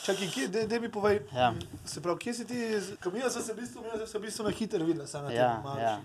[0.00, 1.52] Čakaj, kje, de, de mi povej, Ja.
[1.84, 2.56] se pravi, kje si ti,
[3.00, 5.50] kamija sem se v bistvu, jaz sem v bistvu na hitro videl, samo na Ja,
[5.54, 5.98] tem malih ja.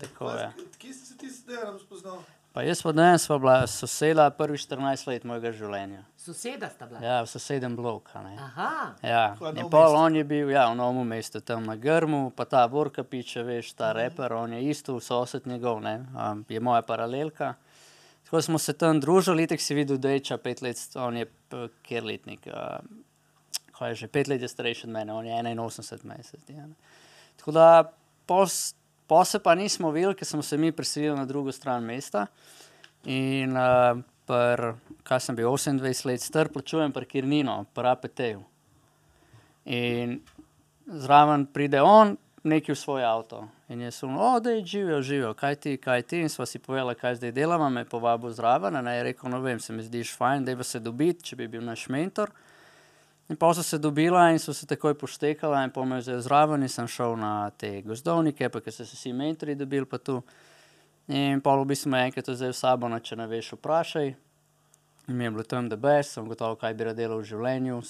[0.00, 0.50] Tako je.
[0.78, 2.18] Kje si se ti z Dejanom spoznal?
[2.52, 6.02] Pa jaz pa danes sva bila soseda prvi 14 let mojega življenja.
[6.18, 7.00] Soseda sta bila.
[7.00, 8.10] Ja, v sosednjem bloku.
[8.14, 8.34] a ne.
[8.36, 8.70] Aha.
[9.02, 9.22] Ja,
[9.54, 13.04] in pol on je bil ja, v novem mestu, tam na Grmu, pa ta Borka
[13.04, 17.54] Piče, veš, ta reper, on je isto sosed njegov, ne, um, je moja paralelka.
[18.24, 21.26] Tako smo se tam družili, tako si videl, da je ča pet let, on je
[21.82, 22.82] kjer letnik, uh,
[23.80, 26.44] kaj je že, pet let je starejši od mene, on je 81 mesec.
[26.52, 26.76] Ja, ne.
[27.40, 27.66] Tako da
[28.28, 28.74] pos,
[29.08, 32.26] pol se pa nismo videli, ker smo se mi preselili na drugo stran mesta.
[33.08, 34.74] In uh, pr,
[35.08, 38.42] kaj sem bil 28 let star, plačujem parkirnino, pa APT-ju.
[39.64, 40.18] In
[40.84, 43.46] zraven pride on, neki v svoj avto.
[43.72, 46.20] In jaz sem, o, da je živijo, živijo, kaj ti, kaj ti.
[46.20, 48.76] In sva si povedala, kaj zdaj delamo, me je povabil zraven.
[48.76, 51.48] In je rekel, no vem, se mi zdiš fajn, da bi se dobiti, če bi
[51.48, 52.32] bil naš mentor.
[53.30, 56.68] In pa so se dobila in so se takoj poštekala in pomem zdaj zraven in
[56.68, 60.22] sem šel na te gozdovnike, pa ker so se vsi mentori dobili pa tu.
[61.08, 64.10] In pa v bistvu me je enkrat vzel sabo, na če ne veš, vprašaj.
[65.08, 67.80] In mi je bilo tam, da bes, sem gotovo, kaj bi rad delal v življenju,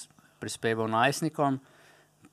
[0.41, 1.59] prispeval najstnikom.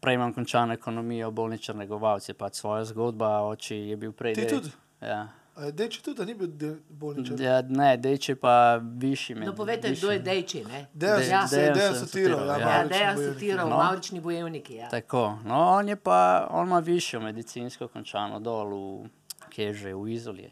[0.00, 4.36] Prej imam končano ekonomijo, bolničar negovalec je pač svoja zgodba, oči je bil prej.
[4.36, 4.72] Ti tudi?
[5.00, 5.26] Ja.
[5.58, 7.40] A Deči tudi, ni bil del bolničar?
[7.40, 9.46] Ja, ne, dejče pa višji med.
[9.46, 10.86] No, povejte, kdo je Dejči, ne?
[10.94, 11.46] Dejan Dej- Ja.
[11.46, 12.58] se sem sotiral, ja, ja.
[12.58, 13.34] Ja, mavrični Dejan bojevniki.
[13.34, 13.76] sotiral, No.
[13.76, 14.74] maurični bojevniki.
[14.76, 14.88] Ja.
[14.88, 16.20] Tako, no, on je pa,
[16.50, 18.70] on ima višjo medicinsko končano dol,
[19.02, 19.08] v,
[19.50, 20.50] ki je že v Izoli.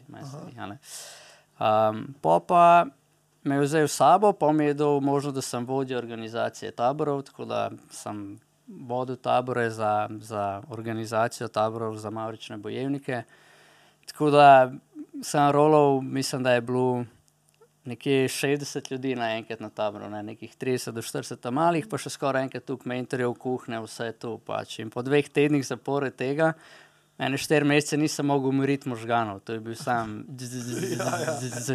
[1.59, 2.85] Um, po pa
[3.43, 7.21] me je vzel s sabo, pa mi je dal možnost, da sem vodja organizacije taborov,
[7.23, 13.23] tako da sem vodil tabore za, za organizacijo taborov za maurične bojevnike.
[14.07, 14.71] Tako da
[15.23, 17.05] sem rolov, mislim, da je bilo
[17.87, 20.23] nekje 60 ljudi naenkrat na taboru, ne?
[20.23, 24.35] nekih 30 do 40 tam malih, pa še skoraj enkrat tukaj mentorjev, kuhne, vse to.
[24.43, 24.79] Pač.
[24.83, 26.51] In po dveh tednih zapored tega,
[27.17, 30.19] ene štiri mesece nisem mogel umiriti možganov, to je bil sam.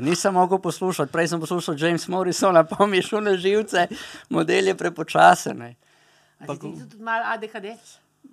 [0.04, 3.88] Nisem mogel poslušati, prej sem poslušal James Morrisona, pa mi je šel na živce,
[4.28, 5.64] model je prepočasen.
[6.46, 7.76] Pa ti tudi malo ADHD?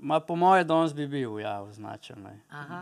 [0.02, 2.28] Ma po moje danes bi bil, ja, označen.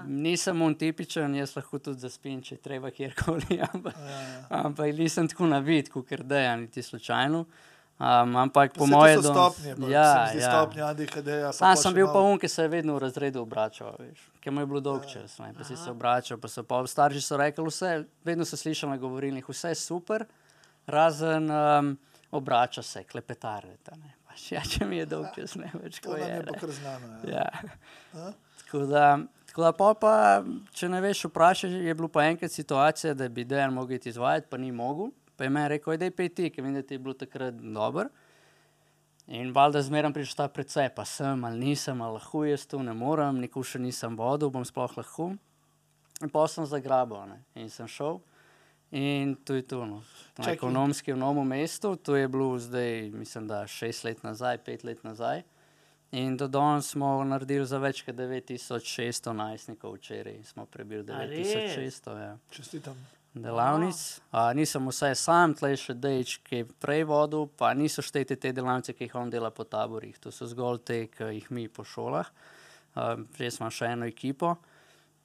[0.05, 5.49] Nisem on tipičen, jaz lahko tudi zaspim, če treba kjerkoli, ampak, Ja, ampak nisem tako
[5.49, 7.45] navid, kot ker deja, niti slučajno.
[7.97, 10.49] Um, ampak po Vse moje to stopnje, pa, ja, zdi ja.
[10.51, 11.53] stopnje ADHD-ja.
[11.53, 13.97] Sam sem bil pa un, ki se je vedno v razredu obračal,
[14.37, 17.23] ker mu je bilo dolg čas, ne, pa si se obračal, pa so pa starši
[17.25, 20.27] so rekli vse, vedno so slišali na govorilnih, vse je super,
[20.85, 21.89] razen um,
[22.37, 23.97] obrača se, klepetarete,
[24.37, 26.35] Pač, ja, če mi je dolg čas, ne več, To ko nam je.
[26.35, 26.59] je pa ne.
[26.61, 27.07] kar znano.
[27.25, 27.45] Ja.
[28.13, 28.27] Ja.
[28.61, 29.05] Tako da,
[29.49, 30.11] tako da pol pa,
[30.77, 34.59] če ne veš, vprašaj, je bilo pa enkrat situacija, da bi dejan mogel izvajati, pa
[34.61, 35.09] ni mogel.
[35.37, 37.57] Pa je meni rekel, da je pej ti, ker vem, da ti je bilo takrat
[37.57, 38.05] dobro.
[39.27, 42.93] In valjda zmeraj prišel ta precej, pa sem ali nisem, ali lahko jaz tu ne
[42.93, 45.31] morem, nikoli še nisem vodil, bom sploh lahko.
[46.21, 47.41] In pa sem zagrabil ne.
[47.57, 48.21] in sem šel.
[48.91, 49.85] In to je to.
[49.85, 49.95] No.
[50.37, 50.53] Na Čakaj.
[50.53, 55.03] ekonomski v novem mestu, to je bilo zdaj, mislim, da šest let nazaj, pet let
[55.03, 55.43] nazaj.
[56.11, 62.19] In do danes smo naredili za več kot 9600 najstnikov, včeraj smo prebili A 9600
[62.21, 62.37] ja.
[62.49, 62.95] Čestitam.
[63.33, 64.21] delavnic.
[64.31, 68.53] A, nisem vse sam, tleh še Dejč, ki je prej vodil, pa niso štete te
[68.55, 70.15] delavnice, ki jih on dela po taborih.
[70.23, 72.31] To so zgolj te, ki jih mi po šolah.
[72.95, 74.55] Um, Res imam še eno ekipo.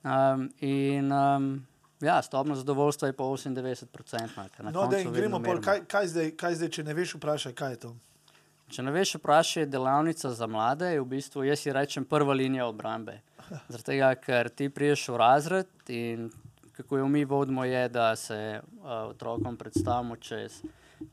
[0.02, 1.52] Um, in um,
[2.02, 4.62] ja, stopno zadovoljstva je pa 98%.
[4.72, 7.80] No, da gremo pol, kaj, kaj, zdaj, kaj zdaj, če ne veš, vprašaj, kaj je
[7.86, 7.92] to.
[8.72, 12.66] Če ne veš, vprašaj, delavnica za mlade, je v bistvu, jaz ji rečem, prva linija
[12.66, 13.18] obrambe.
[13.68, 16.30] Zaradi tega, ker ti priješ v razred in
[16.72, 20.62] kako jo mi vodimo, je, da se uh, otrokom predstavimo čez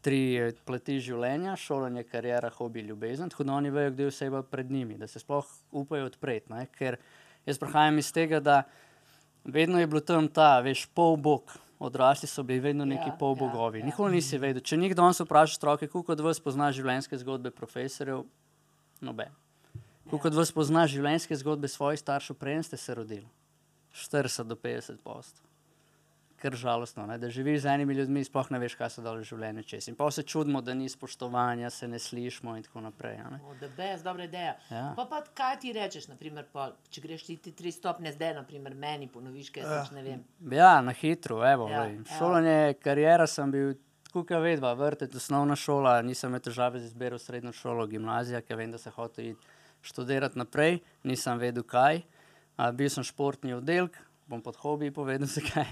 [0.02, 4.72] tri plati življenja, šolanje, karijera, hobi, ljubezen, tako da oni vejo, kdo je oseba pred
[4.72, 6.54] njimi, da se sploh upajo odpreti.
[6.54, 6.98] ne, Ker
[7.46, 8.62] jaz prihajam iz tega, da
[9.44, 11.58] vedno je bilo tam ta, veš, pol bog.
[11.80, 13.80] Odrasli so bili vedno neki Ja, ja, pol ja, bogovi.
[13.80, 13.84] ja.
[13.84, 14.62] Ja, Nikoli nisi vedel.
[14.62, 18.26] Če nekdo danes vpraša stroke, koliko od vas pozna življenjske zgodbe profesorjev,
[19.02, 19.32] noben.
[20.10, 23.28] Koliko od vas pozna življenjske zgodbe svojih staršev, preden ste se rodili?
[23.96, 25.40] 40 do 50 post.
[26.40, 27.18] Ker žalostno, ne?
[27.20, 29.90] da živiš z enimi ljudmi, sploh ne veš, kaj se dole v življenju čez.
[29.92, 33.18] In pa se čudimo, da ni spoštovanja, se ne slišimo in tako naprej.
[33.26, 33.40] a ne.
[33.44, 34.54] O, da bes, dobra ideja.
[34.72, 34.94] Ja.
[34.96, 38.76] Pa, pa kaj ti rečeš, naprimer, pol, če greš ti, ti tri stopne zdaj, naprimer,
[38.76, 39.76] meni ponoviš, kaj Ja.
[39.76, 39.86] ja.
[39.92, 40.24] ne vem.
[40.56, 41.68] Ja, na hitro, evo.
[41.68, 42.18] Ja, Ja, ja.
[42.18, 43.74] Šolanje, karijera sem bil,
[44.08, 48.58] tako kot vedva, vrtec, osnovna šola, nisem imel težave z izbiro srednjo šolo, gimnazija, ker
[48.58, 49.36] vem, da se iti
[49.82, 52.02] študirati naprej, nisem vedel kaj.
[52.58, 55.68] A, bil sem športni oddelek, bom pod hobi povedal, zakaj.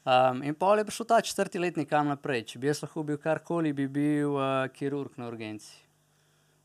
[0.00, 2.46] Um, in pol je prišel ta četrti letnik kam naprej.
[2.52, 5.74] Če bi jaz lahko bil karkoli, bi bil uh, kirurg na urgenci.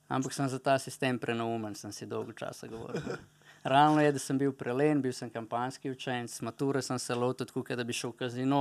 [0.08, 3.02] Ampak sem za ta sistem prenaumen, sem si dolgo časa govoril.
[3.66, 7.64] Realno je, da sem bil prelen, bil sem kampanjski učenec, mature sem se lotil tako,
[7.76, 8.60] da bi šel v kazino,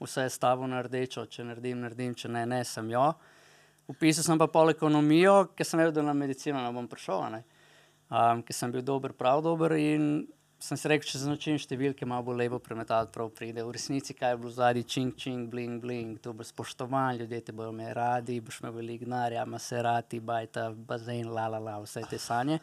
[0.00, 3.04] vse je stavo na rdečo, če naredim, naredim, če ne, ne, sem jo.
[3.92, 7.42] Upisal sem pa pol ekonomijo, ker sem vedel, da na medicino ne bom prišel, ne.
[8.08, 10.24] um, ker sem bil dober, prav dober in
[10.58, 13.62] sem si rekel, če se naučim številke, malo bo lepo premetati, prav pride.
[13.62, 17.54] V resnici, kaj je bilo zadnji, čing, čing, bling, bling, to bo spoštovan, ljudje te
[17.54, 22.18] bodo imeli radi, boš imel veliko denarja, maserati, bajta, bazen, la, la, la, vse te
[22.18, 22.58] sanje.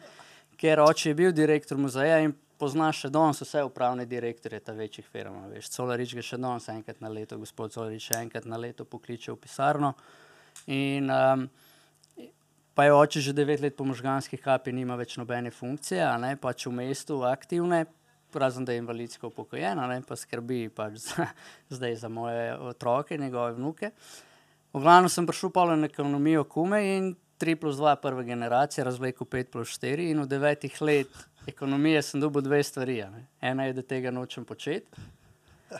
[0.60, 5.08] Ker oče je bil direktor muzeja in pozna še danes vse upravne direktorje ta večjih
[5.12, 5.40] firm.
[5.44, 8.84] a Veš, Colarič ga še danes enkrat na leto, gospod Colarič še enkrat na leto
[8.84, 9.92] pokliče v pisarno.
[10.72, 11.48] In, um,
[12.76, 16.34] pa je oče že devet let po možganski kapi, nima več nobene funkcije, a ne
[16.36, 17.86] pač v mestu aktivne,
[18.36, 21.30] razen da je invalidsko upokojen, a ne pa skrbi pač za,
[21.76, 23.94] zdaj za moje otroke, njegove vnuke.
[24.76, 29.24] V glavnem sem prišel pa na ekonomijo kume in 3 plus 2 prve generacije, razvlekel
[29.24, 31.08] 5 plus 4 in v devetih let
[31.46, 33.04] ekonomije sem dobil dve stvari.
[33.12, 33.26] ne.
[33.40, 34.86] Ena je, da tega nočem početi.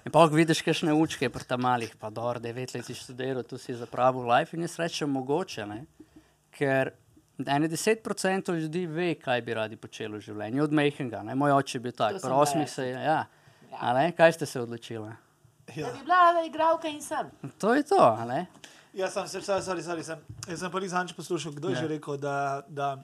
[0.04, 3.44] In pa, ko vidiš, kakšne učke pri tam malih, pa dobro, devet let si študiral,
[3.44, 5.84] tu si zapravil life in jaz rečem mogoče, ne?
[6.56, 6.90] Ker
[7.46, 11.22] ene deset procentov ljudi ve, kaj bi radi počeli v življenju, od mehkega.
[11.22, 11.34] ne.
[11.34, 13.26] Moj oče je bil tak, pri osmih se je, ja.
[13.66, 13.78] Ja.
[13.78, 15.10] A ne, kaj ste se odločili?
[15.68, 15.86] Ja.
[15.86, 17.28] Da bi bila igralka in sem.
[17.58, 18.00] To je to?
[18.94, 20.16] Jaz sem se, sorry, sorry, sorry, sem,
[20.48, 21.80] jaz sem pa Lizanč poslušal, kdo je Ja.
[21.80, 22.96] že rekel, da, da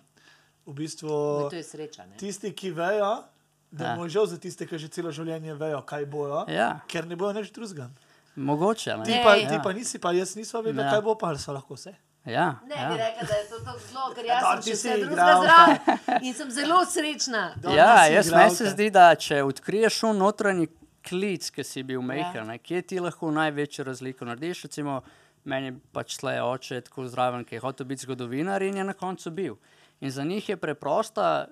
[0.65, 2.07] v bistvu No, To je sreča.
[2.07, 2.17] Ne?
[2.17, 3.25] tisti, ki vejo,
[3.71, 3.97] da Ja.
[3.97, 4.09] ja.
[4.09, 7.53] žal za tiste, ki že celo življenje vejo, kaj bojo, Ja, ker ne bojo nič
[7.53, 7.91] drugega.
[8.37, 9.05] mogoče, ne?
[9.05, 9.25] Ti, Ne.
[9.25, 9.49] pa, Ja.
[9.49, 10.91] ti pa nisi, pa jaz nisem vedel, Ja.
[10.91, 11.93] kaj bo, pa so lahko vse.
[12.25, 12.89] Ja, Ne ja.
[12.89, 16.35] bi rekla, da je to tako zelo, ker jaz dobro, sem vse drugega zraven in
[16.35, 17.55] sem zelo srečna.
[17.57, 20.69] Dobro, Ja, jaz meni se zdi, da če odkriješ v notranji
[21.09, 22.59] klic, ki si bil mehen, ja.
[22.59, 24.63] kje ti lahko največjo razliko narediš.
[24.69, 25.01] Recimo,
[25.45, 29.31] meni pač tle oče tako zraven, ki je hotel biti zgodovinar in je na koncu
[29.31, 29.59] bil.
[30.01, 31.49] In za njih je preprosta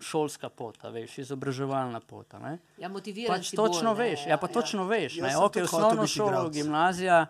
[0.00, 2.34] šolska pot, a veš, izobraževalna pot.
[2.34, 2.58] a ne.
[2.78, 5.16] Ja, motiviran Pač točno bolj, ne, veš, ja, pa točno veš.
[5.16, 7.26] Jaz Ne, ok, osnovno šolo, gimnazija,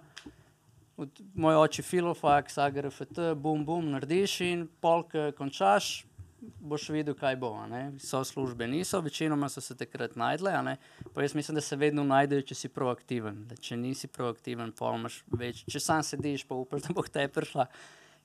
[1.35, 6.05] moj oče filofaks, AGRFT, bum, bum, narediš in polk končaš,
[6.41, 7.53] boš videl, kaj bo.
[8.03, 10.77] So službe niso, večinoma so se takrat najdle,
[11.15, 13.45] pa jaz mislim, da se vedno najdejo, če si proaktiven.
[13.49, 15.65] Da če nisi proaktiven, pol imaš več.
[15.71, 17.69] Če sam sediš, pa upaš, da bo tebi prišla.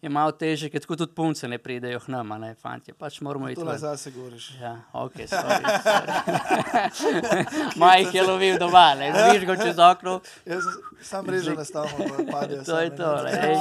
[0.03, 2.91] Je malo težje, ker tako tudi punce ne pridejo k nam, a ne fanti.
[2.91, 3.55] Pač moramo iti.
[3.55, 3.71] To ven.
[3.71, 4.49] nazaj se govoriš.
[4.59, 5.63] Ja, ok, sorry.
[5.79, 7.45] sorry.
[7.79, 10.19] Maj je lovil doma, ne vidiš ga čez okno.
[10.43, 10.67] Jaz
[11.01, 12.63] sam režem nastavno, pa padejo.
[12.63, 13.31] To je to, ne.
[13.31, 13.55] ej.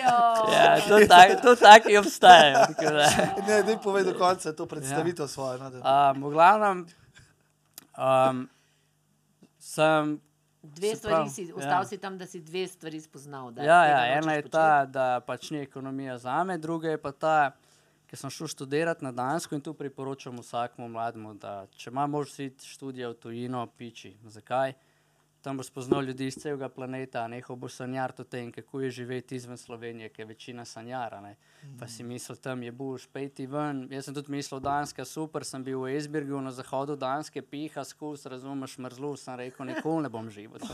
[0.00, 0.16] Ja.
[0.48, 2.64] Ja, to, tak, to taki obstajajo.
[2.80, 3.08] da.
[3.46, 5.58] Ne, ne povej do konca to predstavitev svojo.
[5.58, 6.86] No, da- Um, v glavnem,
[7.94, 8.48] um,
[9.60, 10.23] sem.
[10.64, 11.54] Dve Se stvari pravi, si, ja.
[11.56, 13.50] ostal si tam, da si dve stvari spoznal.
[13.52, 14.52] Da Ja, ja, ena je početi.
[14.52, 17.36] ta, da pač ni ekonomija za me, druga je pa ta,
[18.06, 22.40] ker sem šel študirati na Dansko in tu priporočam vsakmu mlademu, da če ima možnost
[22.40, 24.16] iti študija v tujino, piči.
[24.24, 24.72] Zakaj?
[25.44, 29.36] Tam boš spoznal ljudi iz celega planeta, nehal boš sanjariti o tem, kako je živeti
[29.36, 31.20] izven Slovenije, ker večina sanjara.
[31.20, 31.34] Ne?
[31.80, 33.82] Pa si mislil, tam je buš, pejti ven.
[33.92, 38.24] Jaz sem tudi mislil, Danska, super, sem bil v Esbirgu na zahodu Danske, piha skus,
[38.24, 40.64] razumeš, mrzlu, sem rekel, nikoli ne bom živel.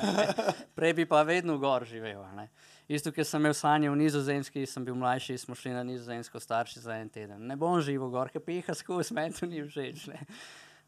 [0.78, 2.22] Prej bi pa vedno gor živel.
[2.22, 2.46] a Ne?
[2.88, 6.80] Isto, ker sem imel sanje v Nizozemski, sem bil mlajši, smo šli na Nizozemsko, starši
[6.80, 7.42] za en teden.
[7.46, 10.06] Ne bom živel gor, ker piha skus, meni to ni všeč.
[10.14, 10.22] ne.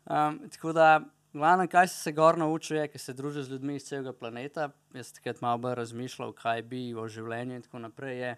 [0.07, 3.77] Um, tako da, glavno, kaj si se gor naučil, je, ker se družiš z ljudmi
[3.77, 4.71] iz celega planeta.
[4.95, 8.19] Jaz takrat malo bolj razmišljal, kaj bi o življenju in tako naprej.
[8.19, 8.35] Je,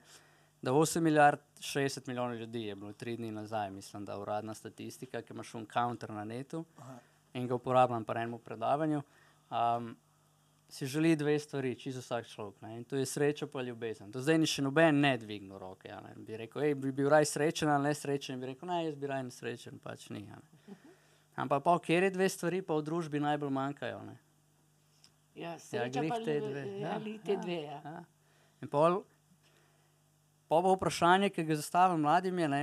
[0.62, 5.22] da 8 milijard 60 milijonov ljudi je bilo tri dni nazaj, mislim, da uradna statistika,
[5.22, 6.64] ki imaš un counter na netu
[7.34, 9.02] in ga uporabljam pri enem predavanju.
[9.50, 9.96] Um,
[10.68, 12.60] si želi dve stvari, čisto vsak človek.
[12.62, 12.76] Ne?
[12.76, 14.10] In to je sreča pa ljubezen.
[14.10, 15.88] Do zdaj ni še noben ne dvignil roke.
[15.88, 16.14] Ja, ne?
[16.16, 19.22] Bi rekel, hej, bi bil raj srečen ali nesrečen, bi rekel, ne, jaz bi raj
[19.28, 20.24] nesrečen, pač ni.
[20.26, 20.80] Ja, ne?
[21.36, 24.02] Ampak pa, kjer je dve stvari, pa v družbi najbolj manjkajo.
[24.06, 24.16] Ne?
[25.34, 27.60] Ja, sreča glih pa te dve, Ja, ja, te ja, dve.
[27.62, 27.80] Ja.
[27.84, 28.02] Ja.
[28.62, 29.00] In pol,
[30.48, 32.60] pol bo vprašanje, ki ga zastavim mladim, je, ne,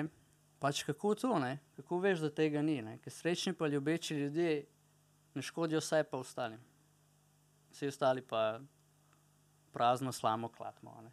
[0.61, 1.57] pač kako to, ne?
[1.75, 2.79] kako veš, da tega ni.
[2.85, 2.95] Ne?
[3.03, 4.53] Ker srečni pa ljubeči ljudje
[5.35, 6.61] ne škodijo vse pa ostalim.
[7.71, 8.59] Vsi ostali pa
[9.71, 10.95] prazno slamo klatmo.
[11.01, 11.11] Ne?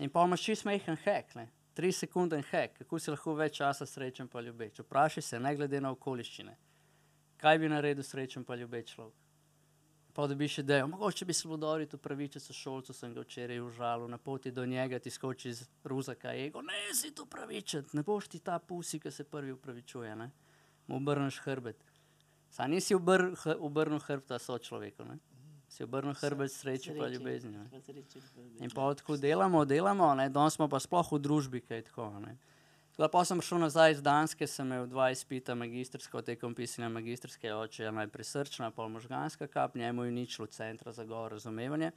[0.00, 1.48] In pa imaš čist majhen hek, ne?
[1.74, 4.80] Tri sekunden hek, kako si lahko več časa srečen pa ljubeč.
[4.82, 6.56] Vprašaj se, ne glede na okoliščine,
[7.40, 9.16] kaj bi naredil srečen pa ljubeč človek.
[10.14, 13.12] Pa da bi še idejo, mogoče bi se bilo dobro to pravice s šolcem, sem
[13.14, 17.28] ga včeraj užalil, na poti do njega ti skoči iz ruzaka ego, ne si to
[17.30, 20.30] pravičen, ne boš ti ta pusi, ki se prvi upravičuje, ne?
[20.90, 21.78] mu obrneš hrbet.
[22.50, 23.30] Saj nisi obr,
[23.62, 25.06] obrnil hrbta so človeku.
[25.06, 25.18] Ne?
[25.70, 27.50] Si obrnil hrbet sreče pa ljubezni.
[27.50, 27.82] Ne.
[28.60, 32.08] In pa tako delamo, delamo, ne, danes smo pa sploh v družbi, kaj tako.
[32.20, 32.36] Ne.
[32.90, 36.88] Tako da pa sem šel nazaj iz Danske, sem imel dva izpita magistrsko, tekom pisanja
[36.90, 41.92] magistrske oče, je najprej srčna, pa možganska kap, njemu je ničlo centra za govor razumevanje.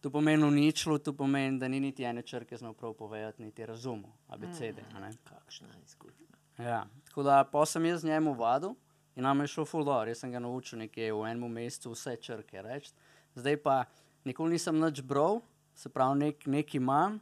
[0.00, 4.10] To pomeni ničlo, to pomeni, da ni niti ene črke znal prav povedati, niti razumel,
[4.28, 4.84] abecede.
[4.94, 5.10] a ne.
[5.24, 6.26] Kakšna izkušnja.
[6.58, 8.74] Ja, tako da pa sem jaz njemu vadil
[9.16, 10.08] in nam je šel fuldor.
[10.08, 12.92] Jaz sem ga naučil nekje v enem mesecu vse črke reči.
[13.36, 13.84] Zdaj pa
[14.24, 15.40] nikoli nisem nič bral,
[15.74, 17.18] se pravi, nek, nekaj imam,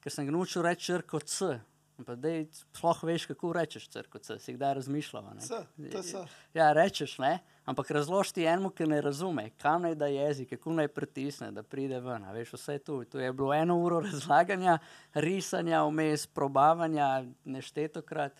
[0.00, 1.58] ker sem ga naučil reči črko C.
[1.98, 5.24] Zdaj sploh veš, kako rečeš črko C, si kdaj razmišljal.
[5.26, 5.42] a ne?
[5.42, 6.20] C, je C.
[6.54, 7.40] Ja, rečeš, ne?
[7.68, 11.62] ampak razloži ti enemu, ki ne razume, kam naj da jezik, kako naj pritisne, da
[11.62, 12.24] pride ven.
[12.24, 13.02] a Veš, vse tu.
[13.04, 14.78] Tu je bilo eno uro razlaganja,
[15.14, 18.32] risanja, vmes probavanja, neštetokrat,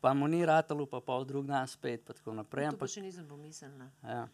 [0.00, 2.04] pa mu ni ratalo, pa pol drug dan spet.
[2.04, 2.64] Pa tako naprej.
[2.64, 3.90] To pa Ampak, še nisem pomislila.
[4.02, 4.26] ja.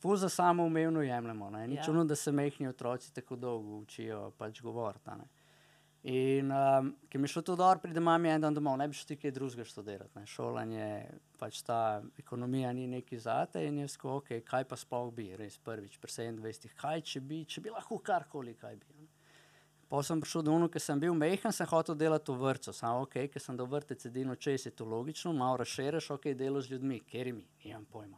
[0.00, 1.50] Ful za samo umevno jemljemo.
[1.50, 1.68] Ne?
[1.68, 1.82] Ni Ja.
[1.82, 5.10] čudno, da se mehni otroci tako dolgo učijo pač govoriti.
[6.04, 8.94] In um, ki mi je šlo to dobro, pride mami en dan domov, ne bi
[8.94, 10.18] šel ti kaj drugega študirati.
[10.18, 10.26] Ne.
[10.26, 10.86] Šolanje,
[11.38, 15.58] pač ta ekonomija ni neki zate in jaz ko, ok, kaj pa sploh bi, res
[15.58, 18.86] prvič, pri 27, kaj če bi, če bi lahko karkoli, kaj bi.
[18.98, 19.01] ne.
[19.92, 23.02] Pa sem prišel do unu, ker sem bil mehen, sem hotel delati v vrtu, samo
[23.04, 26.72] ok, ker sem do vrtec edino čez, je to logično, malo razširiš, ok, delo z
[26.72, 28.16] ljudmi, ker mi, nimam pojma.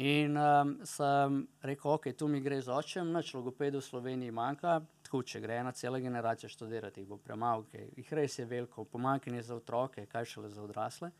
[0.00, 4.78] In um, sem rekel, ok, tu mi gre z očem, noč logopedov v Sloveniji manjka,
[5.04, 7.92] tako če gre ena cela generacija študirati, jih bo premalo, okay.
[8.00, 11.12] jih res je veliko, pomankanje za otroke, kaj šele za odrasle.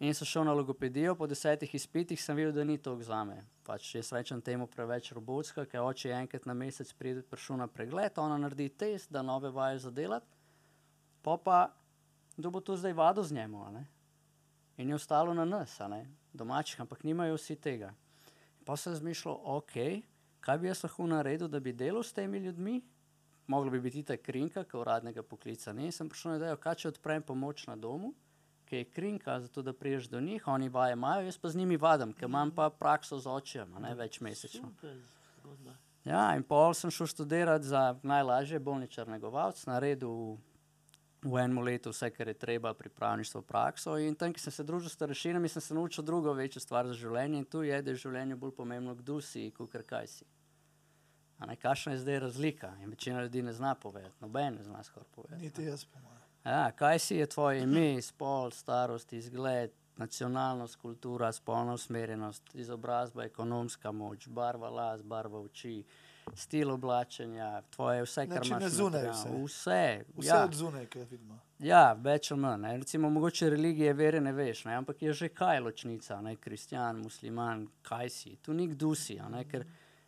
[0.00, 3.44] In sem šel na logopedijo, po desetih izpitih sem videl, da ni to za me.
[3.64, 8.18] Pač jaz rečem temu preveč robotska, ker oče enkrat na mesec pride prišel na pregled,
[8.18, 10.26] ona naredi test, da nove vaje za delati,
[11.22, 11.70] pa
[12.36, 13.86] kdo bo to zdaj vadil z njemu, ne?
[14.76, 17.94] In je ostalo na nas, ne, domačih, ampak nimajo vsi tega.
[18.64, 19.72] Pa sem razmišljal, ok,
[20.40, 22.80] kaj bi jaz lahko naredil, da bi delal s temi ljudmi,
[23.46, 25.86] mogla bi biti ta krinka, ki uradnega poklica ni.
[25.86, 28.14] In sem prišel na idejo, kaj če odprem pomoč na domu,
[28.64, 31.76] ki je krinka, zato da priješ do njih, oni vaje imajo, jaz pa z njimi
[31.76, 34.72] vadim, ker imam pa prakso z očem, ne več mesečno.
[36.04, 40.36] Ja, in pol sem šel študirati za najlažje bolničar negovalc, naredil
[41.24, 43.96] v enem letu vse, kar je treba, pripravništvo, prakso.
[43.98, 46.92] In tam, ki sem se družil s starešinami, sem se naučil drugo večjo stvar za
[46.92, 50.28] življenje in tu je, da je v življenju bolj pomembno, kdo si, kot kaj si.
[51.38, 52.74] A ne, kakšna je zdaj razlika?
[52.82, 55.42] In večina ljudi ne zna povedati, noben ne zna skoraj povedati.
[55.42, 56.23] Niti jaz, po mojem.
[56.44, 63.92] Ja, kaj si je tvoje ime, spol, starost, izgled, nacionalnost, kultura, spolna usmerjenost, izobrazba, ekonomska
[63.92, 65.84] moč, barva las, barva oči,
[66.34, 68.60] stil oblačenja, tvoje vse, kar imaš.
[68.60, 69.28] na zunaj vse.
[69.44, 70.44] Vse, Vse ja.
[70.44, 71.38] od zunaj, ki vidimo.
[71.58, 72.68] Ja, več ali manj.
[72.76, 74.76] Recimo, mogoče religije, vere ne veš, ne?
[74.76, 76.36] ampak je že kaj ločnica, ne?
[76.36, 78.36] kristjan, musliman, kaj si.
[78.42, 79.20] Tu ni kdo si,
[79.50, 79.64] ker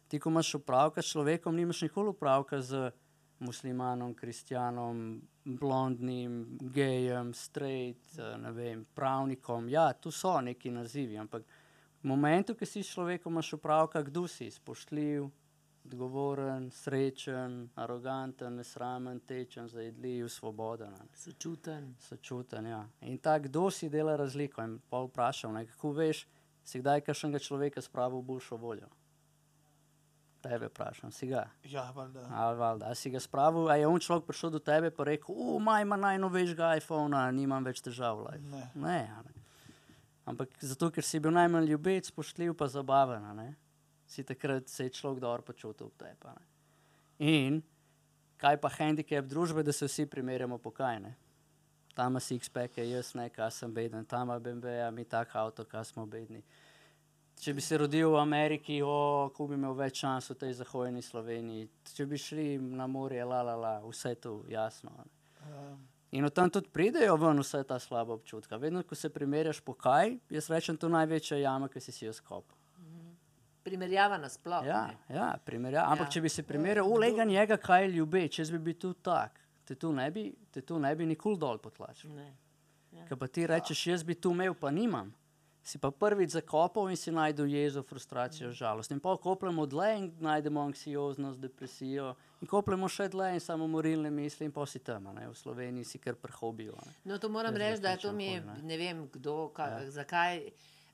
[0.09, 2.91] ti, ko imaš opravka s človekom, nimaš nikoli opravka z
[3.39, 9.69] muslimanom, kristjanom, blondnim, gejem, straight, eh, ne vem, pravnikom.
[9.69, 11.43] Ja, tu so neki nazivi, ampak
[12.03, 15.31] v momentu, ko si s človekom imaš opravka, kdo si, spoštljiv,
[15.87, 20.95] odgovoren, srečen, aroganten, nesramen, tečen, zajedljiv, svoboden.
[21.15, 21.95] Sočuten.
[21.99, 22.89] Sočuten, ja.
[23.01, 24.63] In ta, kdo si dela razliko?
[24.63, 26.27] In pa vprašal, ne, kako veš,
[26.67, 28.91] si kdaj kakšnega človeka spravil v boljšo voljo?
[30.47, 31.49] Tebe vprašam, si ga.
[31.67, 32.29] Ja, valjda.
[32.31, 35.35] Ali valjda, a si ga spravil, a je on človek prišel do tebe in rekel,
[35.35, 38.23] o, maj ima najnovejšega iPhona, nimam več težav.
[38.23, 38.71] v life." Ne.
[38.75, 39.35] Ne, a ne.
[40.27, 43.55] Ampak zato, ker si bil najmanj ljubeč, spoštljiv pa zabaven, a ne.
[44.07, 46.31] si takrat se je človek dobro počutil ob tebi.
[46.31, 46.35] a.
[47.19, 47.63] In
[48.37, 51.15] kaj pa handicap družbe, da se vsi primerjamo po kaj ne.
[51.95, 55.85] Tam ima six-pack, jaz ne, kaj sem beden, tam ima BMW, mi tak avto, kaj
[55.85, 56.43] smo bedni.
[57.37, 61.03] Če bi se rodil v Ameriki, o, ko bi imel več šans v tej zahodni
[61.05, 64.91] Sloveniji, če bi šli na morje, la, la, la, vse to jasno.
[65.45, 65.85] Um,
[66.17, 68.57] In od tam tudi pridejo ven vse ta slaba občutka.
[68.57, 72.07] Vedno, ko se primerjaš po kaj, jaz rečem, to je največja jama, ki si si
[72.07, 72.57] jo skopal.
[73.67, 74.63] Primerjava nasploh.
[74.65, 75.17] Ja, ne.
[75.17, 75.83] ja, primerja.
[75.91, 76.11] Ampak Ja.
[76.15, 79.75] če bi se primerjal, ulega njega, kaj je ljubeč, jaz bi bil tu tak, te
[79.75, 80.31] tu ne bi,
[80.67, 82.15] tu ne bi nikoli dol potlačil.
[82.15, 82.31] Ne.
[83.09, 85.11] Ker pa ti rečeš, jaz bi tu imel, pa nimam.
[85.67, 88.93] Si pa prvič zakopal in si najdel jezo, frustracijo, žalost.
[88.95, 92.13] In pa kopljemo dlje in najdemo anksioznost, depresijo.
[92.41, 95.27] In kopljemo še dlje in samomorilne misli in pa si tam, ne?
[95.27, 96.77] v Sloveniji si kar prehobijo.
[96.79, 96.95] a ne.
[97.11, 98.61] No, to moram reči, da to mi je, ne.
[98.63, 99.91] ne vem kdo, ka, ja.
[99.91, 100.45] zakaj.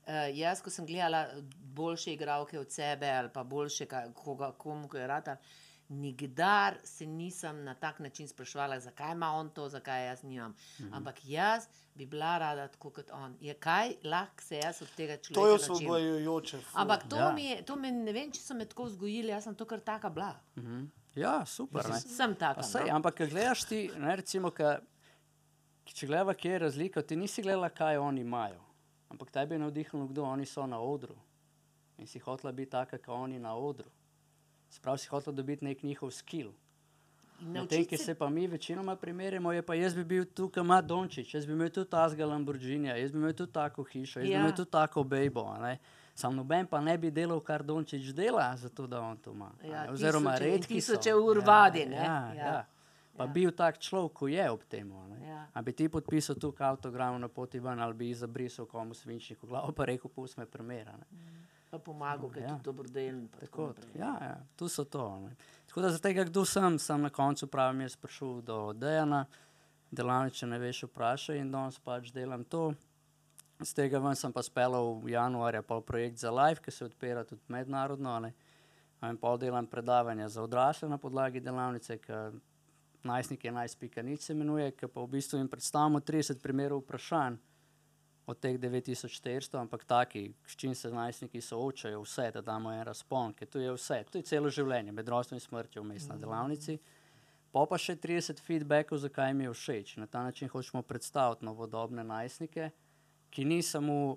[0.02, 1.26] Uh, jaz, ko sem gledala
[1.76, 5.37] boljše igralke od sebe ali pa boljše, koga, komu je rata,
[5.89, 10.55] Nikdar se nisem na tak način sprašvala, zakaj ima on to, zakaj jaz nimam.
[10.81, 10.95] Mhm.
[10.95, 13.37] Ampak jaz bi bila rada tako kot on.
[13.41, 16.59] Je kaj lahko se jaz od tega človeka To je osvobojujoče.
[16.75, 17.33] Ampak to, Ja.
[17.33, 19.81] mi je, to me ne vem, če so me tako vzgojili, jaz sem to kar
[19.81, 20.35] taka bila.
[20.57, 20.85] Mhm.
[21.15, 21.89] Ja, super.
[21.91, 22.01] Ne?
[22.01, 22.62] Sem taka.
[22.62, 22.97] Sej, no.
[22.97, 24.79] ampak, ko gledaš ti, ne, recimo, ka,
[25.85, 28.61] če gledaš, kje je razlika, ti nisi gledala, kaj oni imajo.
[29.09, 31.15] Ampak tebi je navdihnilo, kdo oni so na odru.
[31.99, 33.91] In si hotela biti taka, kot oni na odru.
[34.73, 36.50] Sprav si hotela dobiti nek njihov skill.
[37.43, 40.57] Na tem, ki se- pa mi večinoma primerjamo, je pa jaz bi bil tu, kot
[40.59, 44.25] ima Dončić, jaz bi imel tudi tazga Lamborghinija, jaz bi imel tudi tako hišo, jaz
[44.25, 44.29] ja.
[44.29, 44.41] bi Ja.
[44.41, 45.45] imel tudi tako bejbo.
[46.14, 49.50] Sam noben pa ne bi delal, kar Dončić dela, zato da on to ima.
[49.64, 49.87] Ja.
[49.91, 50.93] Oziroma, tisoče redki so.
[50.93, 51.97] tisoče ur vadi, ne.
[51.97, 52.45] Ja, Ja.
[52.45, 52.64] ja.
[53.14, 53.29] Pa Ja.
[53.29, 54.93] bil tak človek, ko je ob tem.
[55.23, 55.47] Ja.
[55.52, 59.73] A bi ti podpisal tu avtogram na poti ven ali bi zabrisal komu svinčniku glavo,
[59.73, 60.93] pa rekel, pusti me premera.
[60.93, 61.07] Pa
[61.79, 62.49] pomagal, je Ja.
[62.49, 63.29] tudi dobrodelen.
[63.29, 63.91] pa Tako, naprej.
[63.95, 65.21] ja, ja, tu so to.
[65.21, 65.37] Ne.
[65.67, 69.26] Tako da, zaradi tega, kdo sem, sem na koncu pravim, jaz prišel do Dejana,
[69.91, 72.75] delavnice ne veš, vprašaj in danes pač delam to.
[73.61, 77.25] Z tega ven sem pa speljal v januarja pol projekt za live, ki se odpira
[77.25, 78.19] tudi mednarodno.
[78.21, 78.33] Ne.
[79.02, 82.12] In pol delam predavanja za odrasle na podlagi delavnice, ki
[83.02, 87.37] najstnike 11.nič se imenuje, ki pa v bistvu jim predstavimo 30 primerov vprašanj
[88.33, 93.35] od teh 9400, ampak taki, s čim se najstniki soočajo, vse, da damo en razpon,
[93.37, 96.79] ker to je vse, to je celo življenje, med rojstvom in smrtjo vmes na delavnici.
[97.53, 99.97] Pa pa še 30 feedbackov, zakaj mi je všeč.
[100.01, 102.71] Na ta način hočemo predstaviti novodobne najstnike,
[103.31, 104.17] ki ni samo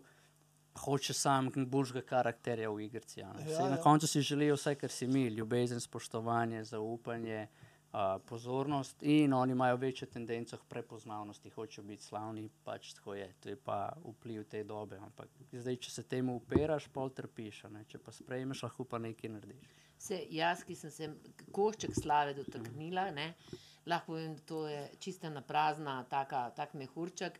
[0.85, 3.23] hoče sam boljšega karakterja v igrici.
[3.23, 3.43] ne.
[3.43, 3.83] Ja, Saj Na ja.
[3.83, 7.47] koncu si želijo vse, kar si mi, ljubezen, spoštovanje, zaupanje.
[7.51, 7.64] Uh,
[8.25, 13.33] pozornost in oni imajo večjo tendenco k prepoznavnosti, hočejo biti slavni, pač tako je.
[13.39, 14.97] To je pa vpliv te dobe.
[14.97, 17.85] Ampak zdaj, če se temu upiraš, pol trpiš, ne?
[17.87, 19.69] če pa sprejmeš, lahko pa nekaj narediš.
[19.97, 21.09] Se, jaz, ki sem se
[21.55, 23.29] košček slave dotaknila, ne,
[23.87, 27.39] lahko povem, da to je čista na prazna, taka, tak mehurček.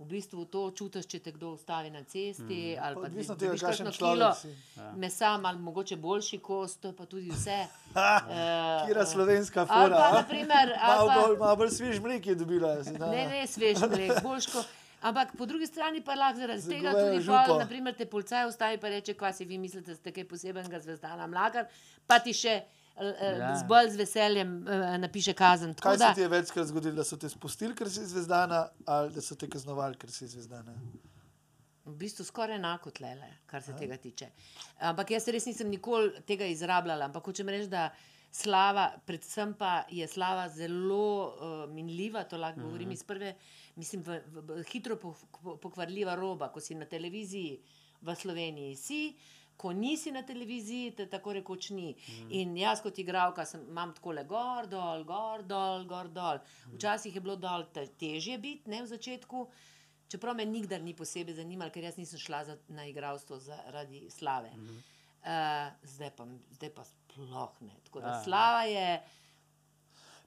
[0.00, 2.58] V bistvu to čutiš, če te kdo ustavi na cesti.
[2.72, 2.80] Mm.
[2.80, 4.48] Ali Pa odvisno da tega, kakšen človek si.
[4.74, 4.92] Ja.
[4.96, 7.58] mesa, ali mogoče boljši kos, to je pa tudi vse.
[8.86, 9.96] Kira slovenska Ali fora.
[9.96, 10.12] pa, a?
[10.14, 12.74] naprimer, Malo pa- bolj, malo bolj svež mlek je dobila.
[12.76, 13.06] da.
[13.06, 14.64] Ne, ne, svež mlek, boljško.
[15.02, 18.80] Ampak po drugi strani pa lahko zaradi tega tudi pol, naprimer, te policaj ustavi in
[18.82, 21.68] reče, kva si vi mislite, da ste kaj posebnega zvezdana mlakar,
[22.06, 22.60] pa ti še
[23.00, 23.30] Ja.
[23.36, 23.52] ja.
[23.56, 25.74] z bolj z veseljem uh, napiše kazen.
[25.74, 28.66] Tako Kaj da, se ti je večkrat zgodilo, da so te spustili, ker si zvezdana,
[28.86, 30.76] ali da so te kaznovali, ker si zvezdana?
[31.90, 34.30] v bistvu skoraj enako tlele, kar se tega tiče.
[34.90, 37.88] Ampak jaz res nisem nikoli tega izrabljala, ampak hočem reči, da
[38.30, 43.34] slava, predvsem pa je slava zelo uh, minljiva, to lahko govorim iz prve,
[43.76, 47.58] mislim, v, v, v, hitro po, po, pokvarljiva roba, ko si na televiziji
[48.00, 49.02] v Sloveniji si.
[49.60, 51.90] Ko nisi na televiziji, te tako rekoč ni.
[51.92, 52.30] Mm.
[52.38, 56.40] In jaz, kot igralka, sem, imam tako le gor, dol, gor, dol, gor, dol.
[56.76, 59.42] Včasih je bilo dol te, težje biti, ne v začetku,
[60.10, 64.50] čeprav me nikdar ni posebej zanimalo, ker jaz nisem šla za, na igralstvo zaradi slave.
[64.56, 64.80] Mm -hmm.
[65.28, 67.76] uh, zdaj, pa, zdaj pa sploh ne.
[67.84, 68.22] Tako da Ja.
[68.24, 69.02] slava je.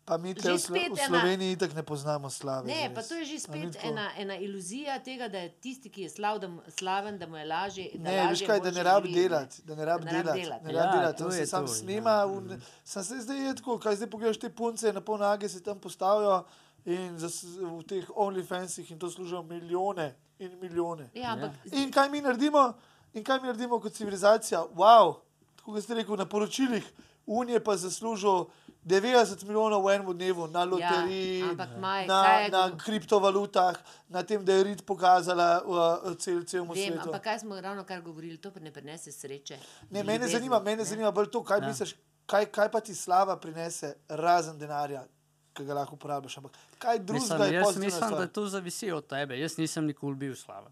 [0.05, 2.67] Pa mi tle v, Slo v ena- Sloveniji itak ne poznamo slave.
[2.67, 2.91] Ne, zares.
[2.93, 3.87] pa to je že spet tako?
[3.87, 7.45] ena, ena iluzija tega, da je tisti, ki je slav, da slaven, da mu je
[7.45, 7.85] lažje.
[7.93, 10.41] Da Ne, veš lažje kaj, da ne rabi delati, da ne rabi rabi delati.
[10.41, 10.65] delati.
[10.65, 11.75] Ne Ja, rabi delati, to se sam to, ja.
[11.75, 12.15] snima.
[12.25, 15.61] v- Sam se zdaj je tako, kaj zdaj pogledaš te punce, na pol nage se
[15.61, 16.43] tam postavijo
[16.85, 21.09] in zas, v teh OnlyFansih in to služijo milijone in milijone.
[21.13, 22.73] Ja, ampak In kaj mi naredimo,
[23.13, 24.65] in kaj mi naredimo kot civilizacija?
[24.69, 25.15] Wow,
[25.55, 26.83] tako kot ste rekel, na poročilih
[27.25, 28.45] Unije pa zaslužil
[28.85, 32.19] 90 milijonov v enem dnevu na loteriji, Ja, ampak Maj, na,
[32.49, 32.77] na to?
[32.77, 33.75] kriptovalutah,
[34.09, 35.63] na tem, da je rit pokazala
[36.03, 37.07] v cel, celemu Vem, svetu.
[37.07, 39.57] ampak kaj smo ravno kar govorili, to pa ne prinese sreče.
[39.89, 40.85] Ne, mene ljubezni, zanima, mene ne.
[40.85, 41.67] zanima bolj to, kaj Ja.
[41.67, 45.05] misliš, kaj, kaj pa ti slava prinese, razen denarja,
[45.53, 46.37] ki ga lahko uporabiš.
[46.37, 48.19] Ampak kaj Mislim, drugega je jaz pozitivna mislim, stvar?
[48.19, 49.39] da to zavisi od tebe.
[49.39, 50.71] Jaz nisem nikoli bil slaven.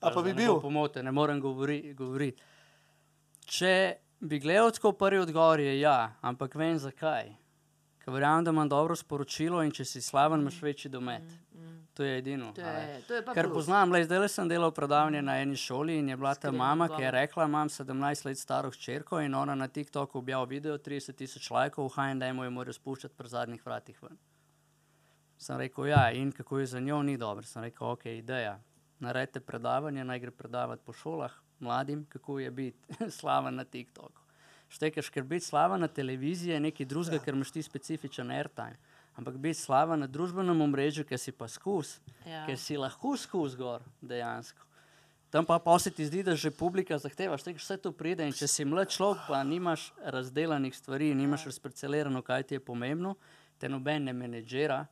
[0.00, 0.60] a pa bi bil?
[0.60, 2.42] Pomote, ne morem govori, govoriti.
[3.44, 7.34] Če bi gledal tako prvi odgovor, je ja, ampak vem zakaj.
[7.98, 11.22] Ker verjamem, da imam dobro sporočilo in če si slaven, imaš večji domet.
[11.94, 12.50] To je edino.
[12.50, 13.54] Mm, To je, to je Ker plus.
[13.54, 17.02] poznam, le, zdaj sem delal predavanje na eni šoli in je bila ta mama, ki
[17.02, 21.50] je rekla, imam 17 let staro hčerko in ona na TikToku objavlja video, 30 tisoč
[21.50, 24.16] lajkov, v H&M-u jo morajo spuščati pri zadnjih vratih ven.
[25.38, 27.42] Sem rekel, ja, in kako je za njo, ni dobro.
[27.42, 28.56] Sem rekel, ok, ideja.
[28.98, 34.20] Naredite predavanje, naj gre predavati po šolah mladim, kako je biti slaven na TikToku.
[34.72, 37.22] Štekaš, ker biti slaven na televiziji je nekaj drugega, ja.
[37.24, 38.78] ker imaš ti specifičen airtime.
[39.16, 42.46] Ampak biti slaven na družbenem omrežju, ker si pa skus, Ja.
[42.46, 44.64] ker si lahko skus gor dejansko.
[45.32, 48.24] Tam pa, pa se ti zdi, da že publika zahteva, da vse to pride.
[48.24, 53.14] In če si mlad človek, pa nimaš razdelanih stvari, nimaš razparcelirano, kaj ti je pomembno,
[53.58, 54.86] te noben ne menedžera.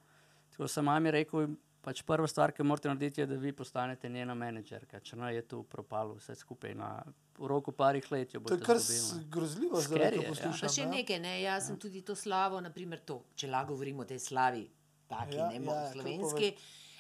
[0.53, 1.49] Tako sem mami rekel,
[1.83, 5.01] pač prva stvar, ki morate narediti, je, da vi postanete njena menedžerka.
[5.01, 6.75] Če ne, je tu propalo vse skupaj.
[6.75, 6.91] Na,
[7.39, 8.77] v roku parih let To je kar
[9.31, 10.21] grozljivo, Scary ko je, ja.
[10.21, 10.69] Pa poslušam.
[10.69, 11.01] še ne.
[11.01, 14.67] nekaj, ne, jaz sem tudi to slavo, naprimer to, če lahko govorimo o tej slavi,
[15.09, 16.53] taki, Ja, ne, ja, mo- ja, slovenski.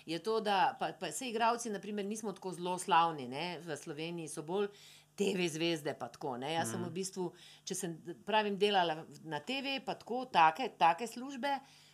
[0.06, 3.60] Je to, da pa, pa vse igravci, naprimer, nismo tako zelo slavni, ne?
[3.60, 4.66] v Sloveniji so bolj
[5.14, 5.92] TV zvezde.
[5.94, 6.54] pa Tako, ne?
[6.54, 7.28] Jaz sem v bistvu,
[7.64, 11.52] če sem pravim delala na TV, pa tako, take, take službe.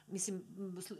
[0.08, 0.42] Mislim,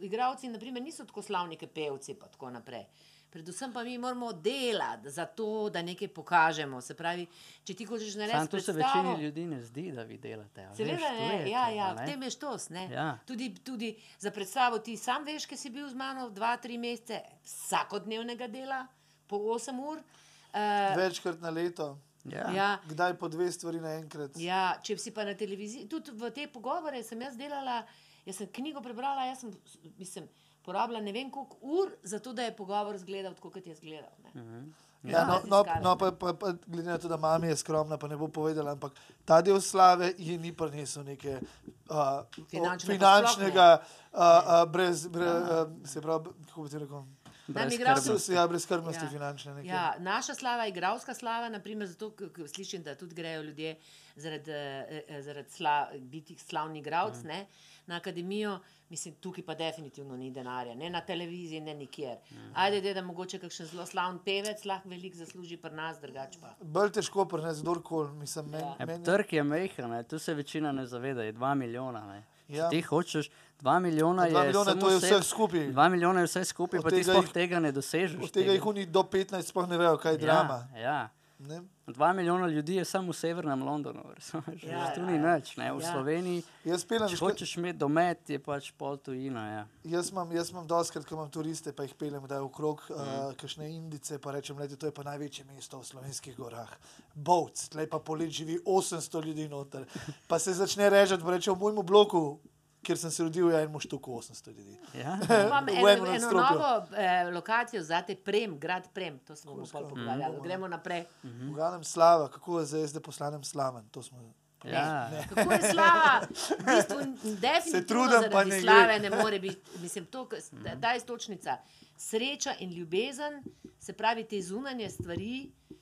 [0.00, 2.86] igravci, naprimer, niso tako slavni, kot pevci, pa tako naprej.
[3.30, 6.80] Predvsem pa mi moramo delati za to, da nekaj pokažemo.
[6.80, 7.26] Se pravi,
[7.64, 10.68] če ti hočeš narediti to se večini ljudi ne zdi, da vi delate.
[10.76, 12.68] Seveda ne, je ja, ja, v tem je štos.
[12.68, 12.88] ne.
[12.92, 13.18] Ja.
[13.26, 17.20] Tudi, tudi za predstavo ti sam veš, ker si bil z mano dva, tri mesece
[17.44, 18.86] vsakodnevnega dela,
[19.26, 19.98] po 8 ur.
[19.98, 22.50] Uh, Večkrat na leto, Ja.
[22.50, 24.34] ja, kdaj po dve stvari naenkrat.
[24.36, 27.84] ja, če si pa na televiziji, tudi v te pogovore sem jaz delala,
[28.26, 29.52] jaz sem knjigo prebrala, jaz sem,
[29.96, 30.26] mislim,
[30.62, 34.10] porabila ne vem koliko ur, zato da je pogovor zgledal tako, kot je zgledal.
[34.24, 34.64] ne.
[35.04, 35.80] Ja, no, no, raziskave.
[35.82, 38.72] no pa, pa, pa glede na to, da mama je skromna, pa ne bo povedala,
[38.72, 38.92] ampak
[39.24, 43.66] ta del slave ji ni prinesel neke uh, Finančne finančnega,
[44.12, 47.04] uh, uh, brez, brez uh, se pravi, kako bi ti rekel,
[47.46, 48.32] Nam Brez igralcem- skrbnosti.
[48.32, 49.10] ja, brez skrbnosti Ja.
[49.10, 49.54] finančne.
[49.54, 49.68] Neke.
[49.68, 52.10] Ja, naša slava, igralska slava, naprimer, zato
[52.48, 53.76] slišim, da tudi grejo ljudje
[54.16, 57.28] zaradi, eh, eh, zaradi sla, biti slavni igralec Mhm.
[57.28, 57.46] mm.
[57.86, 58.58] na akademijo.
[58.88, 62.16] Mislim, tukaj pa definitivno ni denarja, ne na televiziji, ne nikjer.
[62.30, 62.36] Mm.
[62.54, 66.54] Ajde, da mogoče kakšen zelo slaven pevec lahko veliko zasluži pri nas, drugače pa.
[66.60, 68.76] Bolj težko prenesti kdorkoli, mislim, men, Ja.
[68.80, 69.04] Ja, meni.
[69.04, 69.44] trg je
[69.88, 72.06] ne, tu se večina ne zaveda, je 2 milijona.
[72.06, 72.22] Ne.
[72.48, 72.68] Ja.
[72.70, 75.60] ti hočeš 2 milijona, Dva je milijona, to je vse- skupaj.
[75.62, 78.22] 2 milijona je vse skupaj, pa ti tega sploh jih- tega ne dosežeš.
[78.22, 80.68] Od tega jih oni do 15 sploh ne vejo, kaj je drama.
[80.74, 81.08] Ja, ja.
[81.38, 81.60] Ne?
[81.88, 84.62] 2 milijona ljudi je samo v severnem Londonu, razumeš?
[84.62, 85.34] Ja, Ja, tu ni ja.
[85.34, 85.72] nič, ne.
[85.72, 85.92] v Ja.
[85.92, 86.42] Sloveniji.
[86.64, 89.42] Jaz pelem, Če hočeš imeti domet, je pač pol tujina.
[89.48, 89.62] Ja.
[89.86, 92.98] Jaz imam, jaz imam doskrat, ko imam turiste, pa jih peljem, da je okrog Mhm.
[92.98, 96.70] uh, kakšne indice, pa rečem, da to je pa največje mesto v slovenskih gorah.
[97.14, 99.86] Bovc, tlej pa polet živi 800 ljudi noter.
[100.26, 102.38] Pa se začne režati, pa reče v mojem bloku,
[102.86, 104.78] kjer sem se rodil, je eno štuko 800 ljudi.
[104.94, 105.18] Ja.
[105.46, 106.40] Imam eno, eno nadstropju.
[106.52, 110.40] novo eh, lokacijo za te Prem, grad Prem, to se bomo pol pogovarjali.
[110.40, 111.04] Gremo naprej.
[111.22, 113.88] V glavnem slava, kako je zdaj, zdaj poslanem slaven.
[113.88, 114.18] To smo
[114.64, 115.10] Ja.
[115.28, 116.20] Kako je slava?
[116.58, 116.96] V bistvu,
[117.36, 119.70] definitivno trudim, pa ne slave ne more biti.
[119.82, 120.36] Mislim, to, k-
[120.80, 121.56] ta- istočnica,
[121.96, 123.42] sreča in ljubezen,
[123.78, 125.76] se pravi te zunanje stvari, uh,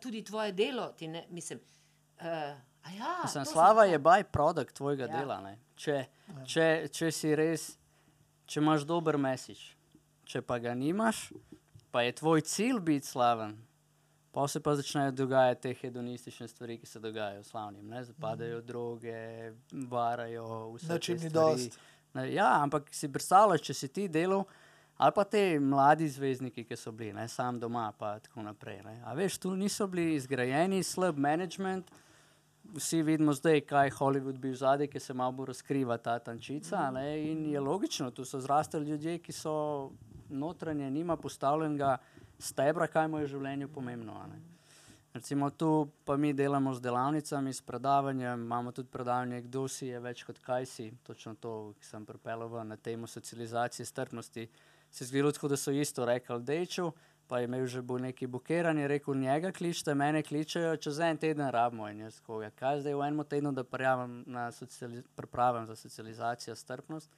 [0.00, 0.88] tudi tvoje delo.
[0.88, 1.60] ti Ne, mislim,
[2.16, 2.24] uh,
[2.82, 5.10] a ja, Mislim, slava sem- je byproduct tvojega Ja.
[5.10, 5.18] ja.
[5.18, 5.40] dela.
[5.40, 5.58] Ne?
[5.80, 5.96] Če,
[6.44, 7.62] če, če si res,
[8.44, 9.62] če imaš dober mesič,
[10.28, 11.30] če pa ga nimaš,
[11.88, 13.54] pa je tvoj cilj biti slaven,
[14.34, 17.86] pa se pa začnejo dogajati te hedonistične stvari, ki se dogajajo slavnim.
[17.88, 18.02] Ne?
[18.04, 21.00] Zapadajo droge, varajo vse.
[21.08, 21.80] Jim ni dosti.
[22.34, 24.44] Ja, ampak si predstavljaš, če si ti delal.
[25.00, 28.82] Ali pa te mladi zvezdniki, ki so bili, ne, sam doma, pa tako naprej.
[28.84, 28.98] Ne.
[29.08, 31.88] A veš, tu niso bili zgrajeni, slab management,
[32.74, 36.90] vsi vidimo zdaj, kaj je Hollywood bil zadaj, ki se malo razkriva ta tančica.
[36.90, 39.90] Ne, in je logično, tu so zrastali ljudje, ki so
[40.28, 41.96] notranje, nima postavljenega
[42.38, 44.24] stebra, kaj mu je v življenju pomembno.
[45.12, 50.00] Recimo tu pa mi delamo z delavnicami, s predavanjem, imamo tudi predavanje, kdo si je
[50.00, 54.48] več kot kaj si, točno to, ki sem pripeljal na temo socializacije, strpnosti.
[54.90, 56.92] Se je zgodilo tako, da so isto rekli Dejču,
[57.30, 61.18] pa je imel že bolj neki bukeran, je rekel, njega kličete, mene kličejo, čez en
[61.18, 63.64] teden rabimo in jaz tako, ja, kaj zdaj v enem tednu, da
[65.16, 67.10] pripravim za socializacijo, strpnost.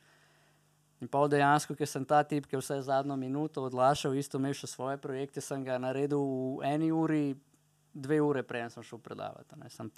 [1.01, 4.53] In pa dejansko, ker sem ta tip, ki je vse zadnjo minuto odlašal, isto imel
[4.55, 7.33] še svoje projekte, sem ga naredil v eni uri,
[7.92, 9.57] dve ure prej sem šel predavati.
[9.59, 9.70] Ne.
[9.72, 9.88] Sem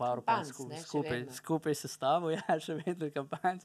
[0.70, 1.36] ne, še skupaj, vedno.
[1.36, 3.60] skupaj sestavil, ja, še vedno kampanj.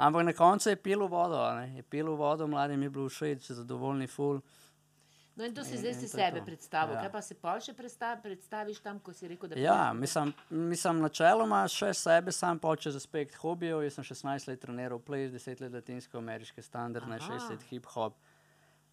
[0.00, 1.76] Ampak na koncu je pil vodo, ne.
[1.76, 4.42] je pil vodo, mladim je bilo všeč, zadovoljni ful.
[5.40, 6.44] No in to si In- zdaj si to je sebe to.
[6.44, 6.94] predstavil.
[6.94, 7.00] Ja.
[7.00, 10.00] Kaj pa se pol še predstav, predstaviš tam, ko si rekel, da Ja, prideš?
[10.00, 10.34] mislim,
[10.70, 13.80] mislim načeloma še sebe, sam pa čez aspekt hobijev.
[13.80, 17.38] Jaz sem 16 let treniral ples, 10 let latinsko-ameriške standardne, Aha.
[17.38, 18.12] 6 let hip-hop.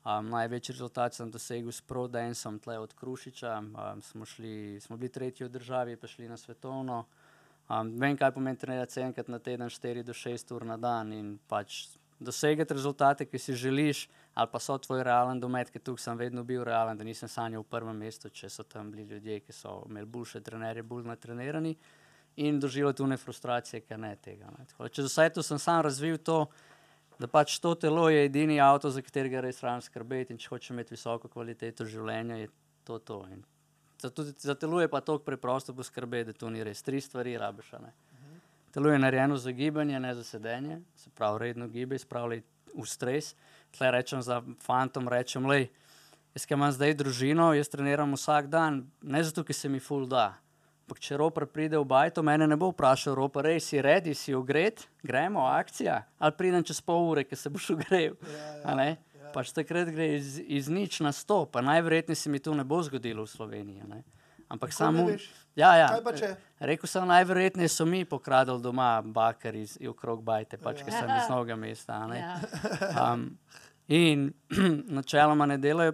[0.08, 3.58] Um, največji rezultat sem dosegel s ProDanceom, tle od Krušiča.
[3.60, 7.02] Um, smo, šli, smo bili tretji v državi, pa šli na svetovno.
[7.68, 11.34] Um, vem, kaj pomeni trenirati enkrat na teden, 4 do 6 ur na dan in
[11.46, 16.18] pač dosegati rezultate, ki si želiš, ali pa so tvoj realen domet, ker tukaj sem
[16.18, 19.54] vedno bil realen, da nisem sanjal v prvem mestu, če so tam bili ljudje, ki
[19.54, 21.76] so imeli boljše trenerje, bolj natrenirani
[22.38, 24.50] in doživeli tune frustracije, ker ne tega.
[24.58, 24.66] Ne.
[24.70, 26.46] Tako, da čez vse to sem sam razvil to,
[27.20, 30.74] da pač to telo je edini avto, za katerega res rabim skrbeti in če hočeš
[30.74, 32.50] imeti visoko kvaliteto življenja, je
[32.86, 33.24] to, to.
[33.34, 33.42] In
[34.02, 36.84] za, za telo je pa tako preprosto poskrbeti, da to ni res.
[36.86, 37.74] Tri stvari rabiš.
[37.74, 37.94] a ne.
[38.72, 42.42] Telo je narejeno za gibanje, ne za sedenje, se pravi, redno gibaj, spravljaj
[42.76, 43.36] v stres.
[43.78, 45.70] Tle rečem za fantom, rečem, lej,
[46.36, 50.06] jaz ki imam zdaj družino, jaz treniram vsak dan, ne zato, ker se mi ful
[50.08, 50.36] da.
[50.88, 54.36] Ampak če roper pride v bajto, mene ne bo vprašal, roper, rej si redi, si
[54.36, 58.16] ogret, gremo, akcija, ali pridem čez pol ure, ker se boš ogrel.
[58.64, 58.94] a ne?
[59.34, 62.80] Pač takrat gre iz, iz nič na sto, pa najverjetneje se mi to ne bo
[62.84, 63.84] zgodilo v Sloveniji.
[63.84, 64.04] ne.
[64.50, 65.10] Ampak samo.
[65.56, 65.88] Ja, ja.
[66.60, 71.30] Rekel sem, najverjetneje so mi pokradili doma bakar iz okrog bajte, pač, ker sem iz
[71.30, 71.94] novega mesta.
[71.94, 72.20] a ne.
[72.20, 72.40] Ja.
[73.14, 73.38] Um,
[73.88, 74.34] in
[74.98, 75.94] načeloma ne delajo,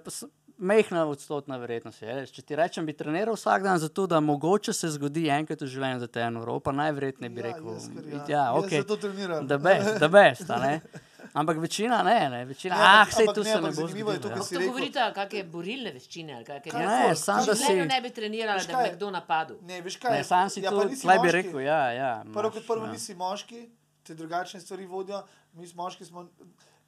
[0.57, 2.25] mehna odstotna verjetnost je.
[2.33, 5.99] Če ti rečem, bi treniral vsak dan zato, da mogoče se zgodi enkrat v življenju,
[6.05, 8.21] da te eno uro, pa najverjetneje bi Ja, rekel, jaz kar ja.
[8.27, 9.47] ja, Jaz ok, zato treniram.
[9.47, 10.75] da best, da best, a ne.
[11.33, 12.45] Ampak večina ne, ne.
[12.45, 14.13] večina, Ne, ah, sej tu ne, se ne bo zgodilo.
[14.15, 14.35] to, ja.
[14.35, 14.67] To rekel.
[14.67, 16.33] govorite, kakšne borilne veščine.
[16.33, 16.97] ali Kakšne, Kaj ja.
[17.01, 18.75] ful, sam kaj da si- ne bi trenirala, da kaj?
[18.77, 19.57] bi me kdo napadel.
[19.63, 20.11] Ne, veš kaj?
[20.11, 22.11] Ne, sam si ja, nisi tlej bi rekel, ja, ja.
[22.29, 22.91] Prvo kot prvo ja.
[22.91, 23.69] nisi moški,
[24.03, 26.27] te drugačne stvari vodijo, mi smo moški smo.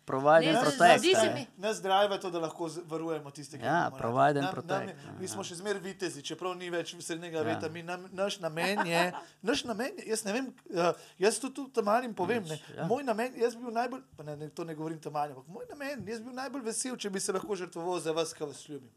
[0.06, 1.04] Provide Ne, and zdi protect.
[1.04, 1.48] se a ne.
[1.58, 3.98] Nas drive to, da lahko varujemo tiste, ki Ja, jih imamo radi.
[3.98, 5.44] provide and Nam- je- Mi smo ja.
[5.44, 7.44] še zmeraj vitezi, čeprav ni več srednjega Ja.
[7.44, 7.70] veta.
[7.70, 11.72] Mi, nam, naš namen je, naš namen je, jaz ne vem, uh, jaz to tudi
[11.72, 12.44] tam malim povem.
[12.44, 12.86] Ne, ja.
[12.86, 15.48] Moj namen, jaz bi bil najbolj, pa ne, ne, to ne govorim tam malim, ampak
[15.50, 18.44] moj namen, jaz bi bil najbolj vesel, če bi se lahko žrtvoval za vas, ki
[18.44, 18.89] vas ljubim.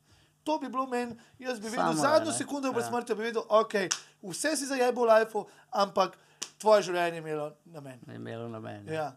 [0.44, 2.37] To bi bilo meni, jaz bi vedel, Samo je, zadnjo ne.
[2.37, 2.88] sekundo pred Ja.
[2.88, 3.75] smrtjo bi vedel, ok,
[4.23, 6.18] vse si zajebo v lifeu, ampak
[6.59, 7.99] tvoje življenje je imelo namen.
[8.07, 8.87] Je imelo namen.
[8.87, 8.94] ja.
[8.94, 9.09] Ja.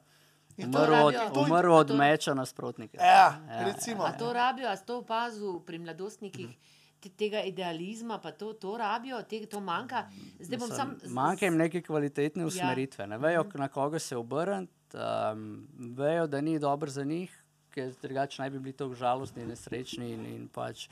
[0.58, 2.98] Umrl od, umrl od to- meča nasprotnika.
[2.98, 4.04] Ja, recimo.
[4.04, 6.48] A to rabijo, a to opazil pri mladostnikih,
[7.00, 10.06] te, tega idealizma, pa to, to rabijo, te, to manjka.
[10.60, 10.98] Bom sam.
[11.08, 12.48] Manjka jim neke kvalitetne Ja.
[12.48, 13.08] usmeritve.
[13.08, 18.42] Ne vejo, na koga se obrniti, um, vejo, da ni dobro za njih, ker drugače
[18.42, 20.90] naj bi bili tako žalostni, nesrečni in, in pač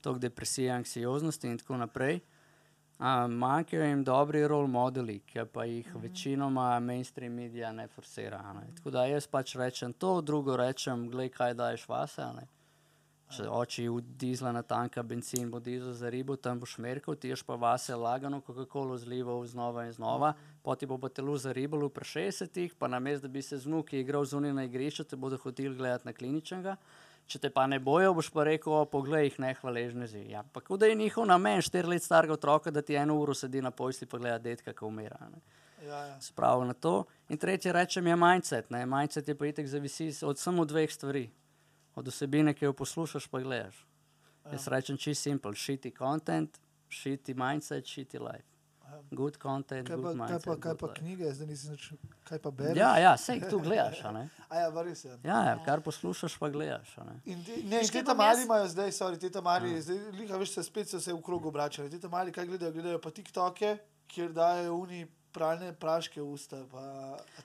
[0.00, 2.20] tako depresije, anksioznosti in tako naprej.
[2.98, 5.98] Um, manjkajo jim dobri role modeli, ki pa jih Mhm.
[6.02, 8.52] večinoma mainstream medija ne forsira.
[8.52, 8.74] Ne.
[8.76, 12.22] Tako da jaz pač rečem to, drugo rečem, glej, kaj daješ vase.
[12.22, 12.48] a ne.
[13.28, 17.28] Če oči v dizla na tanka benzin, bo dizel za ribo, tam boš merkal, ti
[17.28, 20.32] ješ pa vase lagano, Coca-Cola zlival znova in znova,
[20.62, 24.00] poti bo pa telo za ribo pri 60-ih, pa namesto da bi se z vnuki
[24.00, 26.76] igral zunaj na igrišču, te bodo hoteli gledati na kliničnega.
[27.28, 30.22] Če te pa ne bojo, boš pa rekel, "O, poglej jih nehvaležne zi.
[30.30, 33.34] Ja, pa kot da je njihov namen, štiri let starega otroka, da ti eno uro
[33.34, 35.18] sedi na posli pa gleda detka, ki umira.
[35.20, 35.40] ne.
[35.86, 36.20] Ja, ja.
[36.20, 37.04] Spravo na to.
[37.28, 38.70] In tretje rečem je mindset.
[38.70, 38.86] Ne?
[38.86, 41.30] Mindset je pa itek zavisi od samo dveh stvari.
[41.94, 43.86] Od vsebine, ki jo poslušaš, pa gledaš.
[44.52, 46.58] Jaz rečem čisto simpel, shitty content,
[46.90, 48.57] shitty mindset, shitty life.
[49.12, 50.44] Good content, Kaj pa, good kaj mindset.
[50.44, 50.98] pa, kaj good pa life.
[50.98, 51.84] knjige, zdaj nisem več,
[52.24, 52.76] kaj pa bereš?
[52.76, 54.24] Ja, ja, sej tu gledaš, a ne?
[54.50, 55.12] A ja, res je.
[55.24, 57.14] Ja, ja, kar poslušaš, pa gledaš, a ne?
[57.26, 59.98] In te, ne, in te kaj tam mali imajo zdaj, sorry, te tam mali, zdaj,
[60.14, 61.88] liha, veš, se spet so se v krogu obračali.
[61.88, 66.64] Te tam mali, kaj gledajo, gledajo pa TikToke, kjer dajo uni pralne praške usta.
[66.66, 66.82] Pa,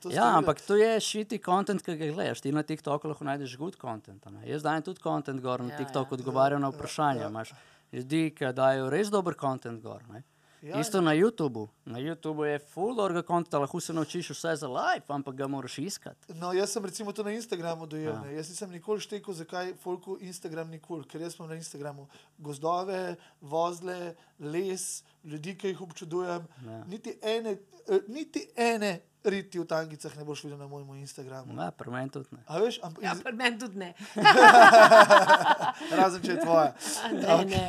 [0.09, 2.39] Ja, ampak to je shitty content, ki ga gledaš.
[2.39, 4.23] Ti na TikToku lahko najdeš good content.
[4.23, 4.41] a ne.
[4.45, 6.17] Jaz dajem tudi content gor na Ja, TikToku, ja.
[6.17, 7.21] odgovarjam na vprašanja.
[7.21, 7.29] ja.
[7.29, 7.51] Imaš
[7.93, 10.01] ljudi, ki dajo res dober content gor.
[10.09, 10.23] Ne.
[10.63, 11.67] Ja, Isto na YouTubu.
[11.85, 15.77] Na YouTubu je full orga konta, lahko se naučiš vse za live, ampak ga moraš
[15.77, 16.33] iskati.
[16.39, 18.13] No, jaz sem recimo to na Instagramu dojel.
[18.13, 18.21] Ja.
[18.25, 18.37] Ja.
[18.37, 22.07] Jaz nisem nikoli štekel, zakaj folku Instagram ni kul, cool, ker jaz imam na Instagramu
[22.39, 26.47] gozdove, vozle, les, ljudi, ki jih občudujem.
[26.65, 26.83] Ja.
[26.85, 28.93] Niti ene, eh, niti ene
[29.23, 31.55] riti v tangicah ne boš videl na mojem Instagramu.
[31.55, 32.41] Ja, pri meni tudi ne.
[32.45, 33.93] A veš, ampak, Ja, iz, pri meni tudi ne.
[35.97, 36.73] razen če je tvoja.
[37.13, 37.63] ne, ne.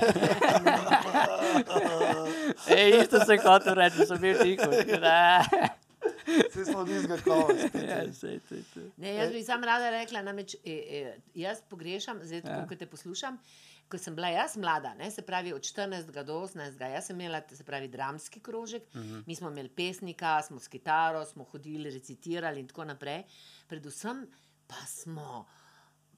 [2.77, 4.71] Ej, isto se kot reče, sem bil tiho.
[6.51, 7.55] Vsi smo od istega kova.
[8.99, 11.01] Ja, jaz bi sam rada rekla, namreč, e, e,
[11.35, 12.67] jaz pogrešam, zdaj Ja.
[12.69, 13.39] ko te poslušam.
[13.87, 17.43] Ko sem bila jaz mlada, ne, se pravi od 14 do 18, jaz sem imela
[17.51, 19.09] se pravi, dramski krožek, uh Mhm.
[19.11, 19.23] -huh.
[19.27, 23.23] mi smo imeli pesnika, smo s kitaro, smo hodili, recitirali in tako naprej.
[23.69, 24.27] Predvsem
[24.67, 25.47] pa smo.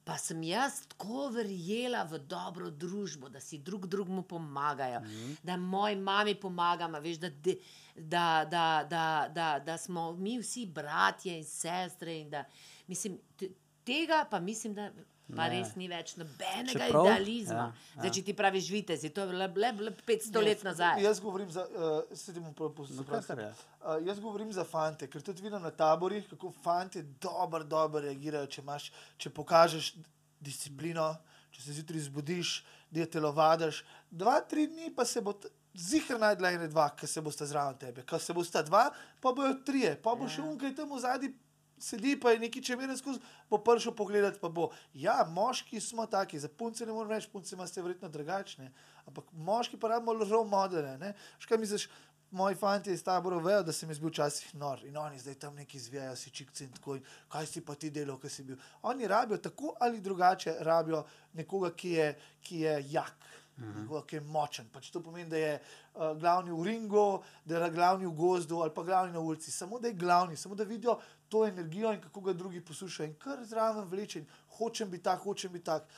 [0.03, 5.35] Pa sem jaz tako verjela v dobro družbo, da si drug drugemu pomagajo, mm -hmm.
[5.43, 7.55] da moji mami pomagamo, veš, da, de,
[7.95, 12.15] da, da, da, da, da smo mi vsi bratje in sestre.
[12.15, 12.43] In da,
[12.87, 13.49] mislim, te-
[13.83, 14.91] tega pa mislim, da
[15.29, 15.49] pa Ne.
[15.51, 17.65] res ni več nobenega Čeprav- idealizma.
[17.65, 18.13] ja, Zdaj, ja.
[18.13, 21.01] če ti praviš vitezi, to je le, le, le 500 let nazaj.
[21.01, 21.75] Jaz govorim za, uh,
[22.13, 23.27] sedimo prav No, poslušati.
[23.27, 23.49] kar je.
[23.81, 28.47] Uh, jaz govorim za fante, ker tudi vidim na taborih, kako fanti dobro, dobro reagirajo,
[28.47, 28.87] če, imaš,
[29.17, 29.93] če pokažeš
[30.41, 31.15] disciplino,
[31.51, 32.55] če se zjutraj zbudiš,
[32.89, 33.81] da je telovadiš.
[34.09, 35.33] Dva, tri dni pa se bo
[35.75, 38.03] ziher najdla ene dva, ki se bosta zraven tebe.
[38.03, 38.87] Ko se bosta dva,
[39.19, 40.45] pa bojo trije, pa bo še Ja.
[40.45, 41.33] unkaj tam v zadnji
[41.79, 44.69] sedi pa je neki čemeren skozi, bo prišel pogledat, pa bo.
[44.93, 48.71] Ja, moški smo taki, za punce ne morem reči, punce imate verjetno drugačne,
[49.05, 51.13] ampak moški pa rabimo rov modere.
[51.39, 51.89] Škaj misliš,
[52.31, 55.55] moji fanti iz tabora vejo, da sem jaz bil včasih nor in oni zdaj tam
[55.55, 58.57] neki zvijajo si čikci in tako, in kaj si pa ti delal, kaj si bil.
[58.81, 62.07] Oni rabijo tako ali drugače, rabijo nekoga, ki je,
[62.41, 63.15] ki je jak.
[63.57, 64.67] Nekoga, ki je močen.
[64.73, 67.05] Pač to pomeni, da je uh, glavni v ringu,
[67.45, 69.51] da je glavni v gozdu ali pa glavni na ulici.
[69.51, 73.09] Samo da je glavni, samo da vidijo to energijo in kako ga drugi poslušajo.
[73.09, 75.89] In kar zraven vlečen, hočem biti tak, hočem biti tak.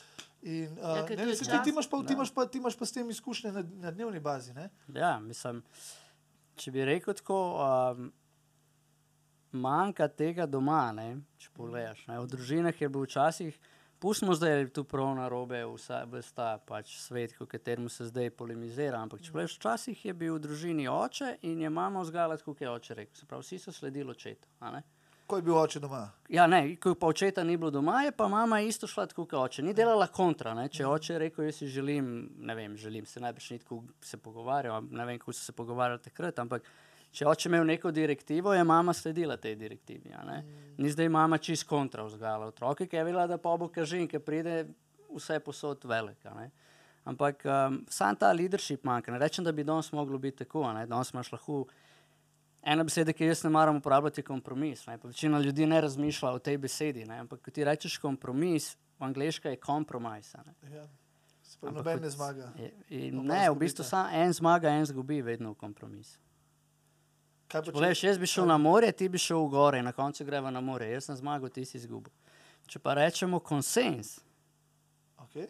[0.42, 2.86] In, uh, Ja, ne, ne, ti, ti, imaš pa, ti, imaš pa, ti imaš pa
[2.86, 4.54] s tem izkušnje na, na dnevni bazi.
[4.54, 4.70] Ne?
[4.96, 5.60] Ja, mislim,
[6.56, 8.12] če bi rekel tako, um,
[9.52, 12.06] manjka tega doma, ne, če pogledaš.
[12.08, 12.20] Ne.
[12.24, 13.60] V družinah je bil včasih,
[14.00, 19.02] pustimo zdaj tu prav na robe, vse ta pač svet, v katerem se zdaj polemizira.
[19.02, 22.72] Ampak če pogledaš, včasih je bil v družini oče in je mama vzgajala, kot je
[22.72, 23.16] oče rekel.
[23.16, 24.48] Se pravi, vsi so sledili očetu.
[25.30, 26.08] Ko je bil oče doma.
[26.34, 29.40] Ja, ne, ko pa očeta ni bilo doma, je pa mama isto šla tako kot
[29.44, 29.64] oče.
[29.64, 30.56] Ni delala kontra.
[30.58, 30.70] Ne?
[30.74, 34.18] Če je oče rekel, jaz si želim, ne vem, želim se najbrž ni tako se
[34.18, 36.66] pogovarjal, ne vem, kako so se pogovarjali takrat, ampak
[37.12, 40.10] če je oče imel neko direktivo, je mama sledila tej direktivi.
[40.26, 40.44] ne.
[40.78, 44.20] Ni zdaj mama čist kontra vzgajala otroke, ki je vedela, da pa bo kažin, ki
[44.20, 44.68] pride
[45.16, 46.26] vse posod velik.
[46.26, 46.52] a ne.
[47.06, 49.12] Ampak um, sam ta leadership manjka.
[49.12, 50.74] Ne rečem, da bi danes moglo biti tako.
[50.74, 50.86] ne.
[50.86, 51.66] Danes imaš lahko
[52.64, 54.88] Ena beseda, ki jaz ne maram uporabljati, je kompromis.
[55.04, 57.06] Večina ljudi ne razmišlja o tej besedi.
[57.06, 57.20] Ne.
[57.20, 60.34] Ampak, ko ti rečeš kompromis, v angleščini je kompromis.
[60.74, 60.88] Ja.
[61.62, 62.52] Ampak Noben ne zmaga.
[62.60, 66.20] Je- pa ne, v bistvu samo en zmaga, en zgubi, vedno v kompromis.
[67.50, 70.62] Poglej, jaz bi šel na morje, ti bi šel v gore, na koncu greva na
[70.62, 70.92] morje.
[70.92, 72.12] Jaz sem zmagal, ti si izgubil.
[72.68, 74.20] Če pa rečemo konsens,
[75.20, 75.48] Okay.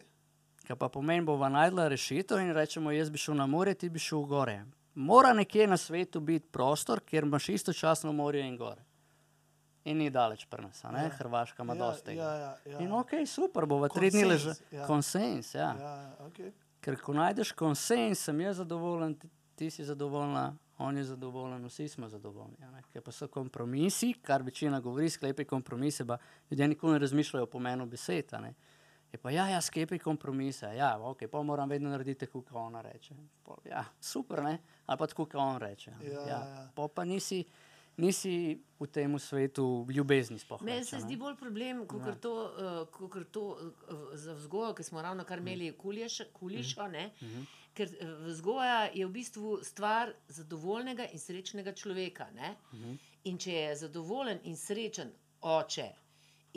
[0.60, 3.98] ki pa pomeni, bova najdla rešitev in rečemo, jaz bi šel na morje, ti bi
[3.98, 4.56] šel v gore.
[4.94, 8.82] Mora nekje na svetu biti prostor, kjer imaš istočasno morje in gore.
[9.84, 10.82] In ni daleč pri nas?
[10.84, 11.08] Ja.
[11.10, 12.22] Hrvaška ima Ja, dosti tega.
[12.22, 12.78] ja, ja, ja.
[12.78, 14.54] In ok, super, bova tri dni ležali.
[14.70, 14.86] ja.
[14.86, 15.70] Konsens, ja.
[15.74, 16.52] Ja, okay.
[16.80, 21.88] Ker ko najdeš konsens, sem jaz zadovoljen, ti, ti si zadovoljna, on je zadovoljen, vsi
[21.88, 22.56] smo zadovoljni.
[22.64, 22.82] a ne.
[22.92, 26.18] Ker pa so kompromisi, kar večina govori, sklepi kompromise, pa
[26.50, 28.34] ljudje nikoli ne razmišljajo o pomenu besed.
[28.34, 28.54] a ne.
[29.12, 32.80] Je pa ja, ja sklepi kompromise, ja, ok, pa moram vedno narediti tako, kot ona
[32.80, 33.14] reče.
[33.42, 34.58] Pol, ja, super, ne?
[34.86, 35.90] ali pa tako, kot on reče.
[35.90, 36.10] a ne.
[36.10, 36.68] Ja, ja.
[36.74, 37.44] Pol pa nisi,
[37.96, 40.38] nisi v tem svetu ljubezni.
[40.60, 42.34] Meni se zdi bolj problem, kot to,
[42.88, 46.88] uh, to uh, za vzgojo, ki smo ravno kar imeli kuliš, kulišo.
[46.88, 47.10] Ne?
[47.74, 52.26] Ker eh, vzgoja je v bistvu stvar zadovoljnega in srečnega človeka.
[52.34, 52.56] Ne?
[53.24, 55.88] In če je zadovoljen in srečen oče.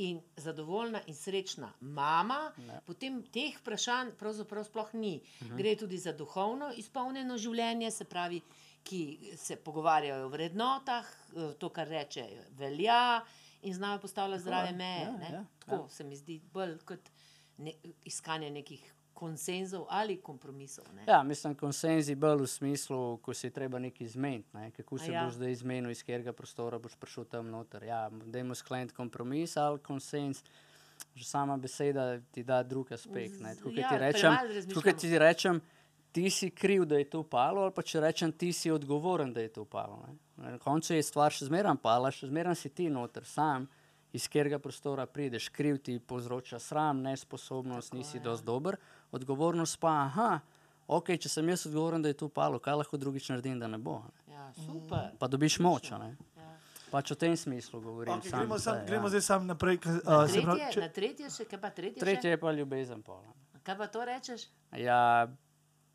[0.01, 2.79] In zadovoljna in srečna mama, ne.
[2.85, 5.19] potem teh vprašanj pravzaprav sploh ni.
[5.43, 5.57] Mhm.
[5.57, 8.41] Gre tudi za duhovno izpolnjeno življenje, se pravi,
[8.83, 12.25] ki se pogovarjajo o vrednotah, eh, to, kar reče,
[12.57, 13.21] velja
[13.61, 15.01] in znajo postavljati zdrave je, meje.
[15.05, 15.29] ja, ne.
[15.33, 15.89] ja, Tako ja.
[15.89, 17.09] se mi zdi bolj kot
[17.57, 17.73] ne,
[18.03, 20.85] iskanje nekih konsenzov ali kompromisov.
[20.95, 21.03] Ne.
[21.07, 24.49] Ja, mislim, konsenz je bolj v smislu, ko se je treba nekaj izmeniti.
[24.53, 24.71] Ne?
[24.71, 25.19] Kako A se ja.
[25.19, 25.25] ja.
[25.25, 27.83] boš zdaj izmenil, iz katerega prostora boš prišel tam noter.
[27.83, 30.43] Ja, dajmo skleniti kompromis ali konsenz.
[31.15, 33.41] Že sama beseda ti da drug aspekt.
[33.41, 34.99] Tako Ja, ti rečem, razmišljamo.
[34.99, 35.61] ti rečem,
[36.11, 39.41] ti si kriv, da je to upalo, ali pa če rečem, ti si odgovoren, da
[39.41, 40.05] je to upalo.
[40.07, 40.51] Ne?
[40.51, 43.67] Na koncu je stvar še zmeraj pala, še zmeraj si ti noter sam.
[44.13, 48.23] Iz katerega prostora prideš, kriv ti povzroča sram, nesposobnost, Tako, nisi ja.
[48.23, 48.77] dosti dober,
[49.11, 50.39] odgovornost pa, aha,
[50.87, 53.77] ok, če sem jaz odgovoren, da je to palo, kaj lahko drugič naredim, da ne
[53.79, 53.95] bo.
[53.97, 54.33] a Ne?
[54.33, 55.09] Ja, super.
[55.17, 55.89] Pa dobiš moč.
[55.89, 56.11] a Ne?
[56.37, 56.51] Ja.
[56.91, 58.13] Pač v tem smislu govorim.
[58.15, 59.09] Okay, sam gremo, sam, zdaj, gremo ja.
[59.09, 59.77] zdaj sam naprej.
[59.79, 61.99] k- Na Uh, se pravi, tretje, če, na tretje še, kaj pa tretje?
[61.99, 62.29] Tretje še?
[62.29, 63.01] je pa ljubezen.
[63.01, 63.33] Pola.
[63.63, 64.41] Kaj pa to rečeš?
[64.71, 65.25] Ja,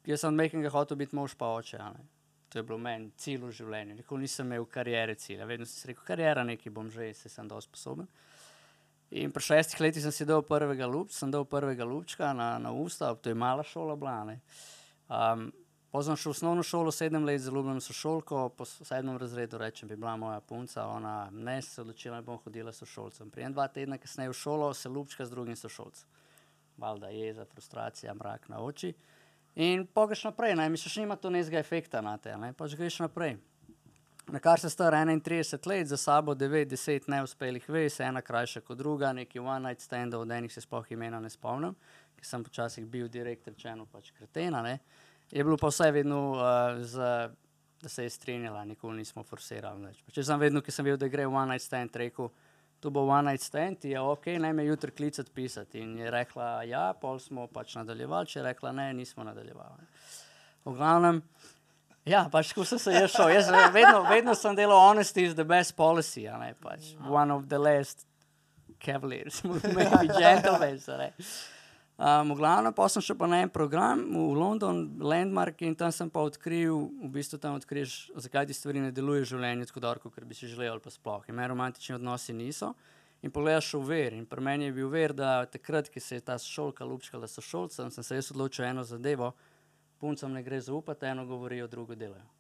[0.05, 1.79] jaz sem nekega hotel biti mož pa oče.
[1.79, 2.03] a ne.
[2.49, 3.99] To je bilo meni cilj v življenju.
[3.99, 5.47] Nikoli nisem imel karijere cilja.
[5.47, 8.09] Vedno sem si rekel, karijera nekaj bom že, se sem dosti sposoben.
[9.11, 12.73] In pri šestih letih sem si dal prvega, lup, sem dal prvega lupčka na, na
[12.73, 14.25] usta, to je mala šola bila.
[14.25, 14.41] ne.
[15.09, 15.49] Um,
[15.97, 19.97] sem šel v osnovno šolo, sedem let, zelo ljubim sošolko, po sedmem razredu rečem, bi
[19.97, 23.31] bila moja punca, ona ne se odločila, da bom hodila sošolcem.
[23.31, 26.09] Prijem dva tedna kasneje v šolo, se lupčka z drugim sošolcem.
[26.77, 28.93] Valjda jeza, frustracija, mrak na oči.
[29.59, 33.35] In pogreš naprej, ne, misliš, nima to nekega efekta na te, ne, pač greš naprej.
[34.31, 39.11] Na kar se star 31 let, za sabo 9-10 neuspelih vez, ena krajša kot druga,
[39.13, 41.75] neki one night standov, od enih se sploh imena ne spomnim,
[42.15, 44.63] ker sem počasih bil direkt rečeno pač kretena.
[44.63, 44.79] Ne.
[45.33, 47.31] Je bilo pa vse vedno, uh, za,
[47.83, 49.91] da se je strinjala, nikoli nismo forsirali.
[50.13, 52.31] Če sem vedno, ki sem vedel, da gre one night stand, rekel,
[52.81, 55.81] to bo one night stand, je ok, naj me jutri klicati pisati.
[55.81, 59.89] In je rekla, ja, pol smo pač nadaljevali, če je rekla ne, nismo nadaljevali.
[60.65, 61.23] V glavnem,
[62.09, 63.29] Ja, pač tako sem se jaz šel.
[63.35, 66.25] Jaz vedno, vedno sem delal honesty is the best policy.
[66.25, 66.95] a Ne, pač.
[67.05, 68.07] One of the last
[68.81, 70.81] cavaliers, maybe gentlemen.
[71.99, 75.91] Um, v glavnem pa sem šel pa na en program v London, Landmark in tam
[75.91, 79.83] sem pa odkril, v bistvu tam odkriješ, zakaj ti stvari ne delujejo v življenju tako
[79.83, 81.27] dobro, kot bi si želel ali pa sploh.
[81.27, 82.71] In meni romantični odnosi niso.
[83.27, 84.15] In pogledaš v ver.
[84.15, 87.43] In pri meni je bil ver, da takrat, ko se je ta šolka lupčkala s
[87.43, 89.33] šolcem, sem se jaz odločil eno zadevo,
[89.99, 92.38] puncem ne gre zaupati, eno govorijo, drugo delajo.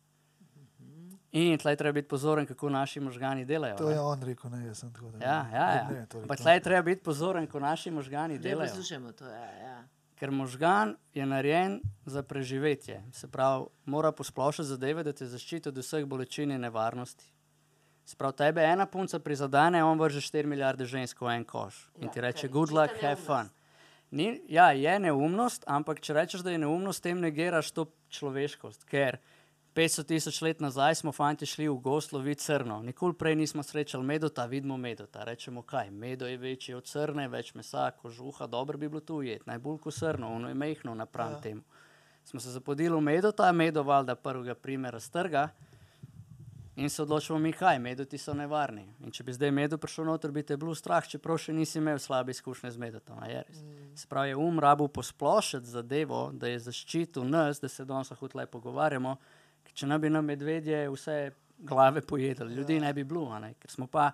[1.32, 3.76] In tleh treba biti pozoren, kako naši možgani delajo.
[3.76, 3.92] To ne.
[3.92, 5.10] je on rekel, ne jaz sem tako.
[5.10, 5.88] da- Ja, ja, ja.
[5.90, 8.68] Ne, Ampak tleh treba biti pozoren, ko naši možgani Zdaj delajo.
[8.68, 9.24] poslušajmo to.
[9.26, 9.84] Ja, ja.
[10.16, 13.02] Ker možgan je narejen za preživetje.
[13.12, 17.24] Se pravi, mora posplošiti zadeve, da te zaščiti od vseh bolečin in nevarnosti.
[18.04, 22.04] Se pravi, tebe ena punca prizadene, on vrže 4 milijarde žensk v en koš in
[22.04, 23.50] Ja, ti reče: Good luck, have fun.
[24.10, 28.84] Ni, ja, je neumnost, ampak če rečeš, da je neumnost, tem negiraš to človeškost.
[28.84, 29.18] Ker
[29.78, 32.80] 500 tisoč let nazaj smo fanti šli v gost loviti crno.
[32.82, 35.24] Nikoli prej nismo srečali medota, vidimo medota.
[35.24, 39.46] Rečemo, kaj, medo je večji od crne, več mesa, kožuha, dobro bi bilo tu ujeti,
[39.46, 41.40] najbolj ko srno, ono je mehno napram Ja.
[41.40, 41.62] temu.
[42.24, 45.48] Smo se zapodili v medota, medo valjda prvega primera strga.
[46.76, 48.88] In se odločimo mi, kaj, medoti so nevarni.
[49.00, 51.98] In če bi zdaj medo prišel noter, bi te bilo strah, čeprav še nisi imel
[51.98, 53.18] slabe izkušnje z medotom.
[53.22, 53.62] res.
[53.94, 58.28] Se pravi, je um rabu posplošiti zadevo, da je zaščitil nas, da se danes lahko
[58.28, 59.16] tukaj pogovarjamo,
[59.78, 61.18] če ne bi nam medvedje vse
[61.58, 63.52] glave pojedli, ljudi ne bi bilo, ne?
[63.58, 64.10] ker smo pa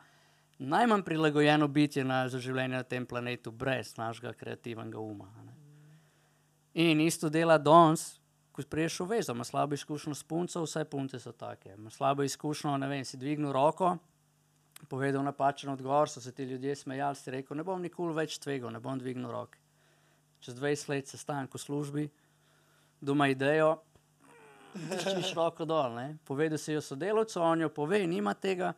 [0.59, 5.31] najmanj prilagojeno bitje na, za življenje na tem planetu brez našega kreativnega uma.
[5.45, 5.55] ne.
[6.75, 8.19] In isto dela danes,
[8.53, 11.75] ko priješ v vezo, ima slabo izkušnjo s punco, vse punce so take.
[11.79, 13.97] Ima slabo izkušnjo, ne vem, si dvignil roko,
[14.91, 18.73] povedal napačen odgovor, so se ti ljudje smejali, si rekel, ne bom nikoli več tvegal,
[18.75, 19.59] ne bom dvignil roke.
[20.45, 22.09] Čez 20 let se stank v službi,
[23.01, 23.79] doma idejo,
[24.75, 26.07] tiščiš roko dol, ne.
[26.27, 28.73] Povedal si jo sodelavcu, on jo pove, nima tega,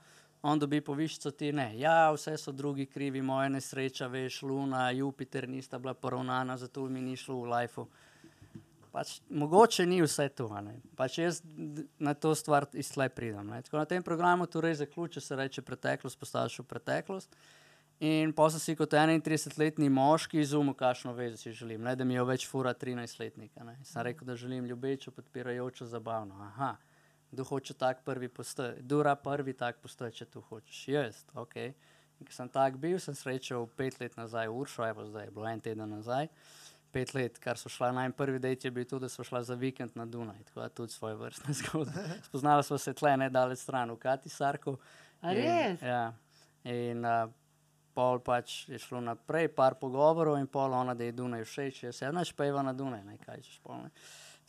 [0.47, 1.71] on dobi povišico, ti ne.
[1.81, 7.03] Ja, vse so drugi krivi, moja nesreča, veš, Luna, Jupiter nista bila poravnana, zato mi
[7.03, 7.89] ni šlo v lifeu.
[8.97, 10.49] Pač, mogoče ni vse to.
[10.97, 11.43] Pač jaz
[12.01, 13.51] na to stvar iz tle pridem.
[13.53, 13.61] Ne.
[13.67, 17.37] Tako na tem programu torej zaključi se reče preteklost, postaviš v preteklost.
[18.01, 21.81] In pa sem si kot 31-letni moški izumil, kakšno vezo si želim.
[21.83, 23.65] Ne, da mi jo več fura 13-letnika.
[23.65, 23.79] ne.
[23.85, 26.37] Sem rekel, da želim ljubečo, podpirajočo, zabavno.
[26.51, 26.75] Aha,
[27.31, 30.89] kdo hoče tak prvi postati, dura prvi tak postati, če tu hočeš.
[30.89, 31.57] Jaz, ok.
[32.21, 35.49] In ko sem tak bil, sem srečal pet let nazaj Uršo, evo zdaj je bilo
[35.49, 36.29] en teden nazaj.
[36.93, 39.55] Pet let, kar so šla najmanj prvi dejt, je bil tudi, da so šla za
[39.55, 42.05] vikend na Dunaj, tako da tudi svoje vrstne zgodbe.
[42.29, 44.77] Spoznala smo se tle, ne daleč stran, v Katisarku.
[45.21, 45.83] A In- res?
[45.83, 46.13] Ja.
[46.65, 47.29] In uh,
[47.97, 52.01] pol pač je šlo naprej, par pogovorov in pol ona, da je Dunaj všeč, jaz
[52.01, 53.81] se enoč peva na Dunaj, ne kaj češ pol.
[53.87, 53.93] Ne.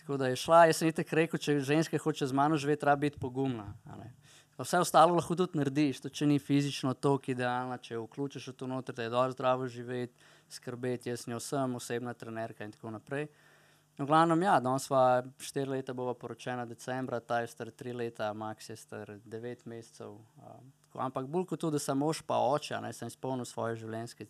[0.01, 2.95] Tako da je šla, jaz sem itek rekel, če ženska hoče z mano živeti, treba
[3.07, 3.71] biti pogumna.
[4.57, 8.69] Vse ostalo lahko tudi narediš, tudi če ni fizično tako idealna, če vključiš v to
[8.71, 10.15] noter, da je dobro zdravo živeti,
[10.49, 13.27] skrbeti, jaz njo sem, osebna trenerka in tako naprej.
[13.97, 18.29] V glavnem, ja, danes sva štiri leta bova poročena decembra, ta je star tri leta,
[18.33, 20.17] Max je star devet mesecev.
[20.37, 23.77] Um, tako, ampak bolj kot to, da sem mož pa oče, ne sem izpolnil svoje
[23.77, 24.27] življenjske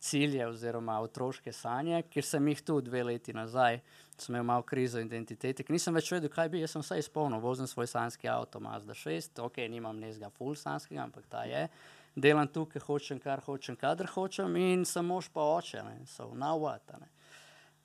[0.00, 3.80] cilje oziroma otroške sanje, ker sem jih tu dve leti nazaj,
[4.16, 7.40] sem imel malo krizo identitete, ker nisem več vedel, kaj bi, jaz sem vse izpolnil,
[7.40, 11.66] vozim svoj sanski avto Mazda 6, ok, nimam nezga full sanskega, ampak ta je.
[12.16, 16.30] Delam tu, ker hočem, kar hočem, kadar hočem in sem mož pa oče, ne, so
[16.32, 17.10] now what, a ne.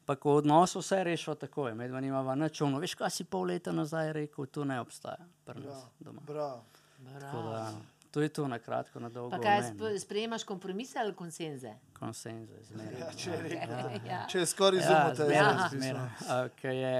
[0.06, 2.78] Pa ko v odnosu vse rešijo takoj, medva nimava nič ono.
[2.80, 6.22] Veš, kaj si pol leta nazaj rekel, tu ne obstaja pri nas doma.
[6.30, 6.62] Bravo.
[7.06, 7.72] Tako da,
[8.16, 9.30] to je to na kratko, na dolgo.
[9.30, 9.80] Pa kaj, o meni.
[9.92, 11.74] sp- sprejemaš kompromise ali konsenze?
[11.94, 12.96] Konsenze, zmeraj.
[12.98, 14.00] Ja, če je rekel.
[14.08, 14.22] Ja.
[14.26, 15.70] Če je skoraj Ja, izumil, te zmeraj, Aha.
[15.70, 16.10] zmeraj.
[16.30, 16.94] A, Ki je,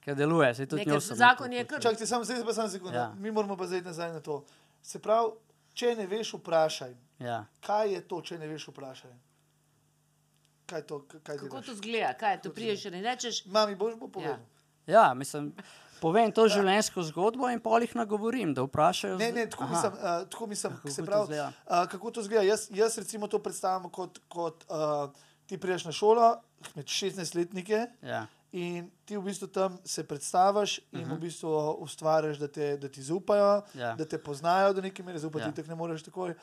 [0.00, 1.90] ki deluje, se tudi Ne, njo ker sem zakon je kar- učil.
[1.90, 2.96] Čakaj, samo zdaj pa samo sekundu.
[2.96, 3.10] Ja.
[3.16, 4.40] Mi moramo pa zdaj nazaj na to.
[4.82, 5.36] Se pravi,
[5.74, 6.96] če ne veš, vprašaj.
[7.20, 7.44] Ja.
[7.60, 9.12] Kaj je to, če ne veš, vprašaj?
[10.66, 11.02] Kaj to?
[11.04, 11.66] Kaj Kako delaš?
[11.66, 12.14] to zgleda?
[12.14, 14.40] Kaj, to priješ in rečeš, Mami, boš bo povedal.
[14.86, 15.02] Ja.
[15.02, 15.52] ja, mislim,
[16.04, 19.16] povem to življenjsko zgodbo in pol jih nagovorim, da vprašajo.
[19.16, 19.72] Ne, ne, tako Aha.
[19.72, 21.48] mislim, uh, tako mislim Kako se to pravi, izgleda?
[21.48, 22.44] uh, kako to zgleda.
[22.44, 25.08] Jaz, jaz recimo to predstavljam kot, kot uh,
[25.46, 26.34] ti priješ na šolo,
[26.74, 28.26] med 16-letnike Ja.
[28.52, 31.48] in ti v bistvu tam se predstaviš in v bistvu
[31.78, 33.94] ustvariš, da, te, da ti zaupajo, Ja.
[33.94, 35.52] da te poznajo do neke mere, zaupati Ja.
[35.52, 36.34] tako ne moreš takoj.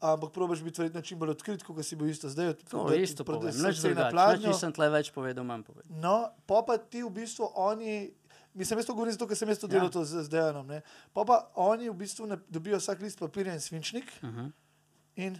[0.00, 2.52] Ampak probaš biti verjetno čim bolj odkrit, kot si bil isto zdaj.
[2.70, 4.46] To ti isto nič srce na pladnju.
[4.46, 5.90] nisem tle več povedal, manj povedal.
[5.92, 6.12] No,
[6.46, 8.14] pa pa ti v bistvu oni.
[8.58, 10.04] Mislim, jaz to govorim zato, ker sem jaz to delal Ja.
[10.04, 10.66] z, z Dejanom.
[10.66, 10.80] ne.
[11.12, 14.50] Pa pa oni v bistvu ne, dobijo vsak list papirja in svinčnik Uh -huh.
[15.16, 15.38] in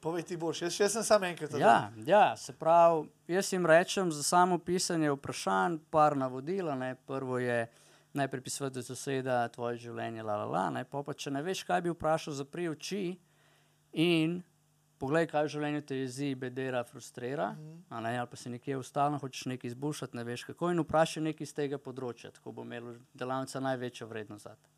[0.00, 0.62] povej ti boš.
[0.62, 1.50] Jaz, jaz sem samo enkrat.
[1.54, 6.74] Ja, ja, se pravi, jaz jim rečem za samo pisanje vprašanj, par navodila.
[6.74, 6.94] Ne.
[6.96, 7.66] Prvo je
[8.12, 11.62] ne pripisovati do soseda tvoje življenje, la, la, la, ne, pa, pa če ne veš,
[11.62, 13.16] kaj bi vprašal, zapri oči
[13.92, 14.42] in
[15.04, 17.50] poglej, kaj v življenju te jezi, bedera, frustrira,
[17.92, 21.26] a ne, ali pa si nekje ustalno hočeš nekaj izboljšati, ne veš kako, in vprašaj
[21.28, 24.72] nekaj iz tega področja, tako bo imel delavnica največjo vrednost za te.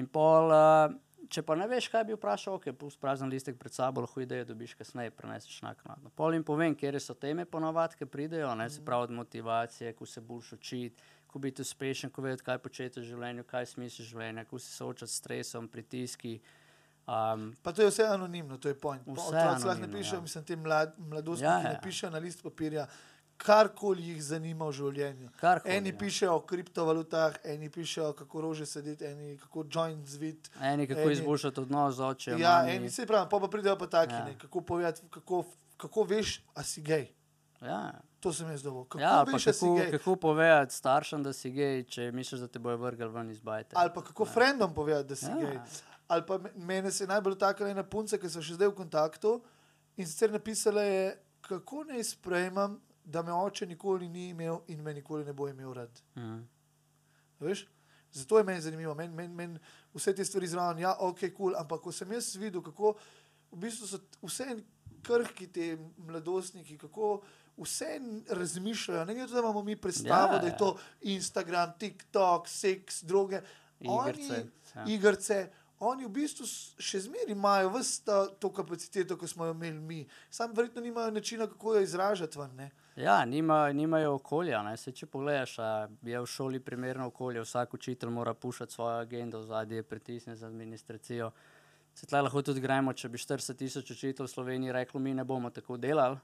[0.00, 0.94] In pol, uh,
[1.28, 4.48] če pa ne veš, kaj bi vprašal, ok, pusti prazen listek pred sabo, lahko idejo
[4.48, 6.08] dobiš kasneje, preneseš naknadno.
[6.16, 10.08] Pol jim povem, kje so teme ponavadi, ki pridejo, ne, se pravi od motivacije, ko
[10.08, 14.48] se boš učiti, ko biti uspešen, ko vedeti, kaj početi v življenju, kaj smisel življenja,
[14.48, 16.38] ko se soočati s stresom, pritiski.
[17.04, 19.02] Um, Pa to je vse anonimno, to je point.
[19.02, 20.20] Otroci lahko ne anonimno, pišejo, ja.
[20.20, 21.72] mislim, te mlad, mladostniki Ja, ja, ja.
[21.72, 22.86] ne pišejo na list papirja,
[23.36, 25.30] karkoli jih zanima v življenju.
[25.36, 25.96] Karkoli, eni ja.
[25.98, 30.50] pišejo o kriptovalutah, eni pišejo, kako rože sedeti, eni kako joint zvit.
[30.62, 32.38] eni kako Eni- izboljšati odnos z očem.
[32.38, 32.70] Ja, mami.
[32.72, 34.18] eni se pravi, pa, pa pridejo pa taki, Ja.
[34.18, 34.24] ja.
[34.24, 35.44] ne, kako povedati, kako,
[35.76, 37.08] kako veš, a si gej.
[37.60, 37.92] Ja.
[38.20, 38.84] To sem jaz dobil.
[38.84, 42.76] Kako Ja, veš, kako, kako povedati staršem, da si gej, če misliš, da te bojo
[42.76, 43.74] vrgli ven iz bajte.
[43.74, 45.30] Ali pa kako frendom povedati, da si Ja.
[45.32, 45.46] ja.
[45.48, 45.58] gej.
[46.12, 48.76] Ali pa me- mene se je najbolj dotaknila ena punca, ki so še zdaj v
[48.76, 49.30] kontaktu
[49.96, 51.04] in sicer napisala je,
[51.42, 55.72] kako naj sprejmem, da me oče nikoli ni imel in me nikoli ne bo imel
[55.72, 56.02] rad.
[56.14, 56.42] Mhm.
[57.40, 57.64] Veš?
[58.12, 59.54] Zato je meni zanimivo, meni men, men
[59.94, 62.92] vse te stvari zraven, ja, ok, kul, cool, ampak ko sem jaz videl, kako
[63.50, 64.60] v bistvu so vse en
[65.02, 67.22] krhki ti mladostniki, kako
[67.56, 69.04] vse en razmišljajo.
[69.04, 70.56] Ne glede na to, da imamo mi predstavo, Ja, da je ja.
[70.58, 70.70] to
[71.08, 73.40] Instagram, TikTok, seks, droge,
[73.80, 74.84] Igrice, oni, ja.
[74.88, 75.40] igrice.
[75.82, 76.46] Oni v bistvu
[76.78, 80.00] še zmeraj imajo vsta to kapaciteto, ki smo jo imeli mi.
[80.30, 82.38] Sam verjetno nimajo načina, kako jo izražati.
[82.38, 82.68] Ven, ne.
[82.96, 84.62] Ja, nima, nimajo okolja.
[84.62, 84.76] Ne?
[84.76, 85.56] Se, če pogledaš,
[86.06, 90.46] je v šoli primerno okolje, vsak učitelj mora pušati svojo agendo, zadnji je pritisnjen za
[90.46, 91.32] administracijo.
[91.94, 95.24] Se tle lahko tudi gremo, če bi 40 tisoč učiteljev v Sloveniji reklo, mi ne
[95.24, 96.16] bomo tako delali.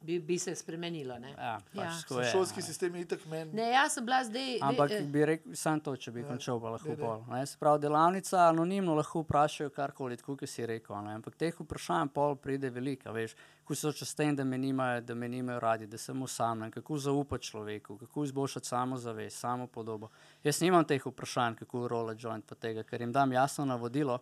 [0.00, 1.18] Bi, bi se spremenilo.
[1.18, 1.30] Ne?
[1.30, 2.18] Ja, pač Ja.
[2.18, 2.62] je, Šolski ne.
[2.62, 3.52] sistem je itak meni.
[3.52, 4.58] Ne, jaz sem bila zdaj.
[4.62, 7.04] Ampak ve, eh, bi rekel, samo to, če bi končal, pa lahko daj, daj.
[7.04, 7.22] pol.
[7.28, 10.96] Ne, se pravi, delavnica anonimno lahko vprašajo karkoli, tako kot si rekel.
[11.04, 15.00] Ne, ampak teh vprašanj pol pride veliko, veš, kako so čez tem, da me nimajo,
[15.02, 20.08] da me nimajo radi, da sem osamljen, kako zaupati človeku, kako izboljšati samozavest, samo podobo.
[20.42, 24.18] Jaz nimam teh vprašanj, kako rola joint pa tega, ker jim dam jasno navodilo.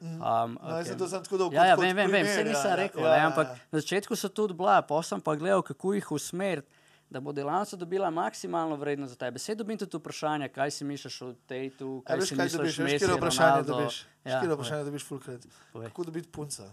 [0.00, 0.18] Um,
[0.56, 0.88] No, jaz ok.
[0.88, 1.54] sem to tako dolgo.
[1.54, 4.54] Ja, ja, vem, vem, vem, vse nisem rekel, ja, ne, ampak na začetku so tudi
[4.54, 6.68] bila, pa sem pa gledal, kako jih usmeriti,
[7.10, 9.36] da bo delavnica dobila maksimalno vrednost za tebe.
[9.36, 12.44] Vse dobim tudi vprašanja, kaj si misliš o tej tu, Ja, kaj veš, si kaj
[12.44, 13.72] misliš o kje vprašanje Ronaldo.
[13.74, 13.96] dobiš.
[14.24, 15.42] Ja, Ja, vprašanje dobiš fulkrat.
[15.74, 16.70] Kako dobiti punca?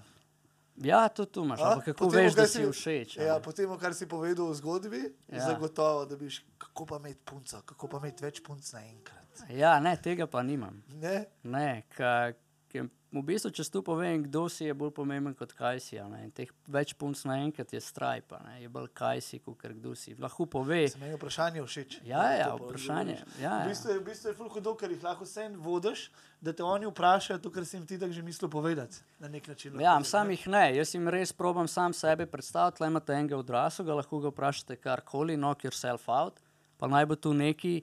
[0.78, 3.18] Ja, tudi tu imaš, ampak kako Po tem, veš, da si všeč.
[3.18, 5.36] Ja, po tem, kar si povedal v zgodbi, Ja.
[5.36, 5.46] ja.
[5.48, 9.26] zagotovo dobiš, kako pa imeti punca, kako pa imeti več punc naenkrat.
[9.50, 10.84] ja, ne, tega pa nimam.
[10.94, 11.26] Ne?
[11.44, 12.32] Ne, ka,
[12.68, 15.98] ke, v bistvu, če tu povem, kdo si je bolj pomemben kot kaj si.
[16.36, 20.16] Teh več punc naenkrat je strajpa, ne, je bolj kaj si, kot kdo si.
[20.20, 20.82] Lahko pove.
[20.92, 21.98] Se meni je vprašanje všeč.
[22.06, 23.16] Ja, ja, To pa vprašanje.
[23.16, 23.42] odgovoriš.
[23.42, 23.68] Ja, V ja.
[23.72, 26.12] bistvu je, v bistvu je ful hudo, ker jih lahko vse vodiš,
[26.42, 29.00] da te oni vprašajo to, kar si jim ti tako že mislil povedati.
[29.20, 29.80] Na nek način.
[29.82, 32.84] Ja, sam jih ne, jaz jim res probam sam sebe predstaviti.
[32.84, 36.40] Le imate enega odraslega, lahko ga vprašate karkoli, knock yourself out,
[36.78, 37.82] pa naj bo tu neki,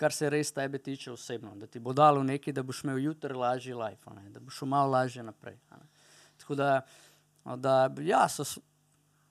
[0.00, 3.36] kar se res tebe tiče osebno, da ti bo dalo nekaj, da boš imel jutri
[3.36, 5.58] lažji life, ne, da boš šel malo lažje naprej.
[6.40, 6.70] Tako da,
[7.44, 8.46] da ja, so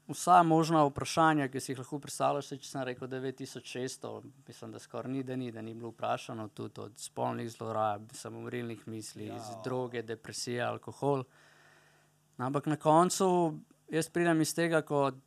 [0.09, 4.13] vsa možna vprašanja, ki si jih lahko predstavljaš, če sem rekel 9600,
[4.47, 8.87] mislim, da skoraj ni, da ni, da ni bilo vprašano, tudi od spolnih zlorab, samomorilnih
[8.87, 9.39] misli, ja.
[9.65, 11.25] droge, depresije, alkohol.
[12.37, 13.29] No, Ampak na koncu
[13.91, 15.17] jaz pridem iz tega, kot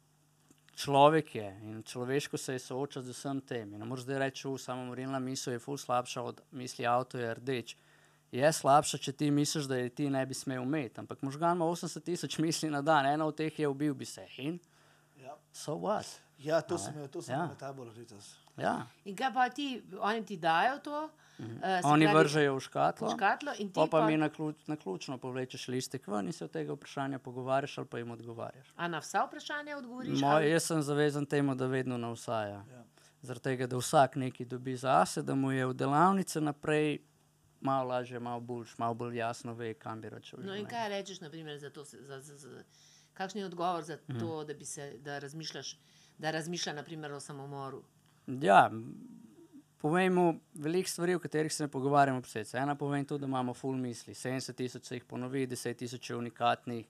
[0.77, 3.73] človek je in človeško se je soočati z vsem tem.
[3.73, 7.19] In ne moreš zdaj reči, da samo morilna misel je ful slabša od misli, avto
[7.19, 7.77] je rdeč.
[8.33, 11.01] Je slabša, če ti misliš, da je ti ne bi smel imeti.
[11.01, 14.27] Ampak možgan ima 80 tisoč misli na dan, ena od teh je ubil bi se.
[14.39, 14.59] In
[15.23, 15.37] Ja.
[15.53, 16.07] so what?
[16.39, 17.39] Ja, to sem imel, to sem Ja.
[17.39, 18.35] imel na taboru letos.
[18.57, 18.87] Ja.
[19.05, 21.11] In kaj pa ti, oni ti dajo to?
[21.43, 21.49] Uh,
[21.85, 23.09] Oni vržejo v škatlo.
[23.09, 26.33] v škatlo in ti Pa pa mi na, ključ, na ključno povlečeš listek ven in
[26.33, 28.73] se od tega vprašanja pogovarjaš ali pa jim odgovarjaš.
[28.77, 30.21] A na vsa vprašanja odgovoriš?
[30.21, 32.41] Moj, ali- jaz sem zavezan temu, da vedno na vsa.
[32.43, 32.65] Ja.
[32.69, 32.85] Ja.
[33.23, 36.99] Zaradi tega, da vsak nekaj dobi zase, da mu je v delavnici naprej
[37.61, 40.39] malo lažje, malo bolj, malo bolj jasno ve, kam bi račel.
[40.41, 42.63] No in kaj rečeš, naprimer, za to, za, za, za,
[43.15, 44.19] kakšen je odgovor za Mhm.
[44.19, 45.79] to, da, bi se, da razmišljaš,
[46.19, 47.83] da razmišlja naprimer o samomoru?
[48.29, 48.71] Ja,
[49.83, 52.23] povej mu veliko stvari, o katerih se ne pogovarjamo.
[52.23, 52.55] Psec.
[52.55, 54.15] Ena povem tudi, da imamo full misli.
[54.15, 56.87] 70 tisoč se jih ponovi, 10 tisoč je unikatnih.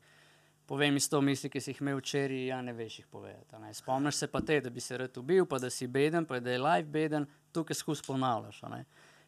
[0.67, 3.57] Povej mi sto misli, ki si jih imel včeraj, ja ne veš jih povedati.
[3.63, 3.75] Ne.
[3.75, 6.53] Spomniš se pa te, da bi se rad ubil, pa da si beden, pa da
[6.53, 8.61] je life beden, tukaj skozi ponavljaš.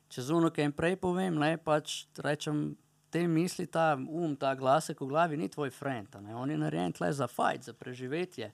[0.09, 2.77] Čez uno, kaj prej povem, ne, pač rečem,
[3.11, 6.17] te misli, ta um, ta glasek v glavi ni tvoj friend.
[6.37, 8.53] On je narejen tle za fajt, za preživetje.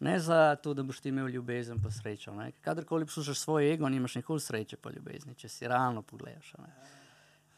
[0.00, 2.34] Ne za to, da boš ti imel ljubezen pa srečo.
[2.34, 2.52] Ne?
[2.60, 6.54] Kadarkoli poslušaš svoj ego, nimaš nikoli sreče pa ljubezni, če si realno pogledaš.
[6.58, 6.72] Ne?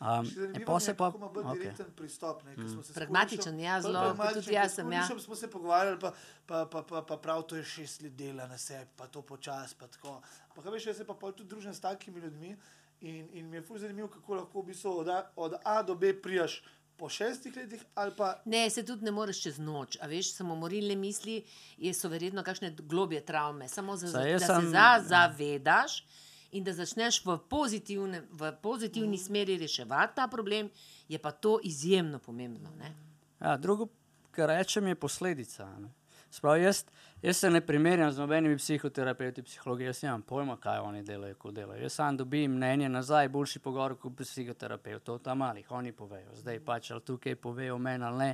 [0.02, 1.12] Um, in pa se pa.
[1.12, 1.60] Kako ima bolj okej.
[1.60, 2.42] direkten pristop.
[2.42, 2.82] Ne, mm.
[2.94, 5.06] Pragmatičen, ja, zelo, tudi jaz sem, ja.
[5.18, 6.12] smo se pogovarjali, pa,
[6.46, 9.76] pa, pa, pa, pa prav to je šest let dela na sebi, pa to počasi,
[9.78, 10.18] pa tako.
[10.56, 12.56] Pa kaj veš, jaz se pa tudi družim s takimi ljudmi
[13.00, 15.94] in, in mi je fuz zanimivo, kako lahko v bistvu od A, od A do
[15.94, 16.64] B prijaš
[17.02, 19.96] po šestih letih ali pa Ne, se tudi ne moreš čez noč.
[19.96, 21.40] A veš, samomorilne misli
[21.78, 23.68] je- so verjetno kakšne globje travme.
[23.68, 26.04] Samo za, Saj da jaz se sem- za, zavedaš
[26.52, 29.20] in da začneš v, pozitivne, v pozitivni Mm.
[29.20, 30.70] smeri reševati ta problem,
[31.08, 32.70] je pa to izjemno pomembno.
[32.72, 32.94] Ne?
[33.40, 33.88] Ja, drugo,
[34.30, 35.64] kar rečem, je posledica.
[35.66, 35.90] a ne.
[36.32, 36.84] Sprav, jaz,
[37.22, 41.50] jaz se ne primerjam z nobenimi psihoterapeuti, psihologi, jaz nimam pojma, kaj oni delajo, ko
[41.50, 41.82] delajo.
[41.82, 46.32] Jaz sam dobim mnenje nazaj, boljši pogovor kot psihoterapeutov, tam malih, oni povejo.
[46.34, 48.30] Zdaj pač ali tukaj povejo meni ali ne.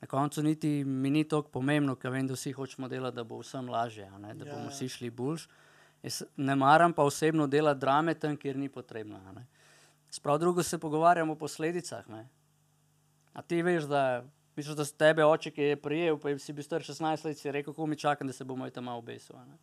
[0.00, 3.38] Na koncu niti mi ni tako pomembno, ker vem, da vsi hočemo delati, da bo
[3.38, 4.70] vsem lažje, ne, da Ja, bomo ja.
[4.70, 5.48] vsi šli boljš.
[6.02, 9.18] Jaz ne maram pa osebno delati drame tam, kjer ni potrebno.
[9.18, 9.46] a ne.
[10.10, 12.08] Sprav drugo se pogovarjamo o posledicah.
[12.08, 12.28] Ne.
[13.32, 14.24] A ti veš, da,
[14.60, 17.74] misliš, da tebe oče, ki je prijel, pa si bil star 16 let, si rekel,
[17.74, 19.36] ko mi čakam, da se bo moj tam obesil.
[19.36, 19.58] a ne.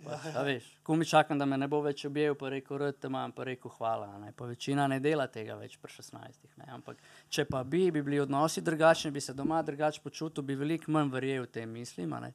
[0.00, 2.96] Pač, a veš, ko mi čakam, da me ne bo več objel, pa rekel, rad
[3.00, 4.08] te imam, pa rekel, hvala.
[4.22, 4.32] Ne.
[4.36, 6.54] Pa večina ne dela tega več pri 16.
[6.62, 6.68] Ne.
[6.72, 10.92] Ampak če pa bi, bi bili odnosi drugačni, bi se doma drugače počutil, bi veliko
[10.94, 12.12] manj verjel tem mislim.
[12.16, 12.32] a ne.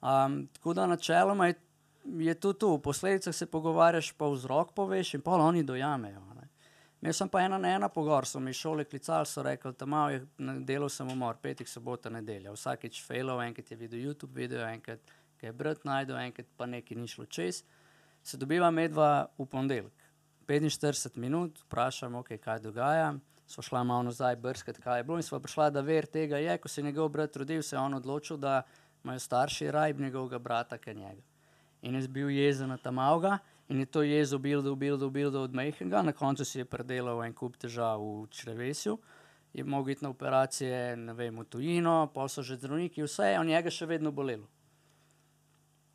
[0.00, 1.58] Um, tako da načeloma je,
[2.30, 6.24] je to tu, v posledicah se pogovarjaš, pa vzrok poveš in pa oni dojamejo.
[6.34, 6.37] Ne.
[6.98, 10.58] Imel sem pa ena na ena pogovor, so mi šole klicali, so rekli, da na-
[10.58, 12.52] delal sem umor, petek, sobota, nedelja.
[12.52, 15.00] Vsakeč failov, enkrat je videl YouTube video, enkrat
[15.40, 17.62] je brat najdel, enkrat pa nekaj ni šlo čez.
[18.22, 19.92] Se dobiva medva v ponedeljek.
[20.46, 23.14] 45 minut, vprašam, okay, kaj dogaja.
[23.46, 26.58] Sva šla malo nazaj brskati, kaj je bilo, in sva prišla, da ver tega je,
[26.58, 28.62] ko se je njegov brat rodil, se je on odločil, da
[29.04, 31.22] imajo starši rajb njegovega brata, kot njega.
[31.82, 33.38] In jaz bil jezen na tam avga
[33.68, 37.34] in je to jezo bildo, bildo, bildo od mehkega, na koncu si je predelal en
[37.34, 38.98] kup težav v črevesju,
[39.52, 43.40] je mogel iti na operacije, ne vem, v tujino, pa so že zdravniki, vse je
[43.40, 44.48] od njega še vedno bolelo.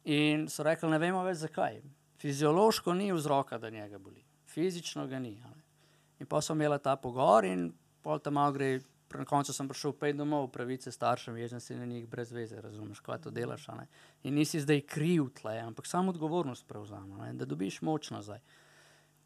[0.06, 1.80] In so rekli, ne vemo več zakaj.
[2.20, 5.38] Fiziološko ni vzroka, da njega boli, fizično ga ni.
[5.44, 5.64] a ne.
[6.20, 7.72] In pa sem imela ta pogovor in
[8.04, 8.80] pol tam gre.
[9.18, 13.00] Na koncu sem prišel pet domov, pravice staršem, jezen si na njih brez veze, razumeš,
[13.00, 13.68] kaj to delaš.
[14.24, 18.42] In nisi zdaj kriv tle, ampak samo odgovornost prevzame, a ne, da dobiš moč nazaj.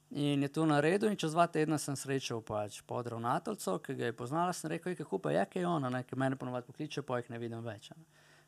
[0.09, 4.05] In je to naredil, in čez dva tedna sem srečal pač pod ravnateljico, ki ga
[4.05, 6.67] je poznala, sem rekel, "Ej, kako pa je, kaj je ona, ne, ki mene ponovadi
[6.67, 7.89] pokliče, pa jih ne vidim več.
[7.91, 8.05] Ne.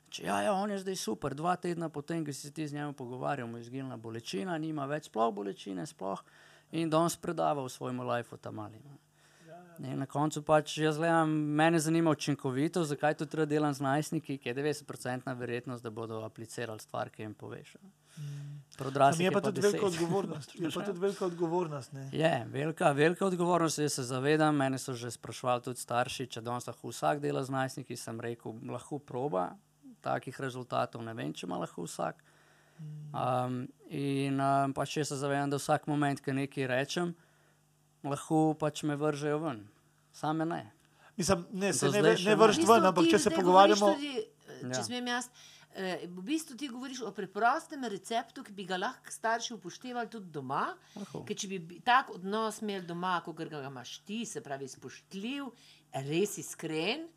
[0.10, 2.94] Če, ja, ja, on je zdaj super, dva tedna potem, ko si ti z njim
[2.94, 6.24] pogovarjal, mu je izginila bolečina, nima več sploh bolečine, sploh
[6.72, 8.80] in danes predava v svojem lifeu tam mali.
[8.80, 8.98] Ne,
[9.80, 14.50] na koncu pač jaz gledam, mene zanima učinkovitost, zakaj to treba delati z najstniki, ki
[14.50, 17.76] je 90% verjetnost, da bodo aplicirali stvar, ki jim poveš.
[17.76, 17.92] a ne.
[18.78, 19.64] Pri Mi odraslih je pa tudi 10.
[19.64, 20.56] velika odgovornost.
[20.56, 21.94] Je pa tudi velika odgovornost.
[21.94, 22.10] Ne?
[22.12, 24.56] Je, velika, velika odgovornost, jaz se zavedam.
[24.56, 27.96] Mene so že sprašvali tudi starši, če danes lahko vsak dela z najstniki.
[27.96, 29.50] Sem rekel, lahko proba,
[30.02, 32.24] takih rezultatov ne vem, če ima lahko vsak.
[33.12, 37.16] Um, in um, pač jaz se zavedam, da vsak moment, ki nekaj rečem,
[38.04, 39.68] lahko pač me vržejo ven.
[40.12, 40.72] Same ne.
[41.18, 43.94] Mislim, ne, se ne, ne vršiti ven, ampak če se pogovarjamo.
[43.94, 44.84] Tudi, eh, če Ja.
[44.84, 45.28] smem jaz.
[45.76, 50.32] eh, V bistvu ti govoriš o preprostem receptu, ki bi ga lahko starši upoštevali tudi
[50.32, 50.76] doma.
[51.26, 55.52] Ker če bi tak odnos imeli doma, kot ga imaš ti, se pravi spoštljiv,
[55.94, 57.08] res iskren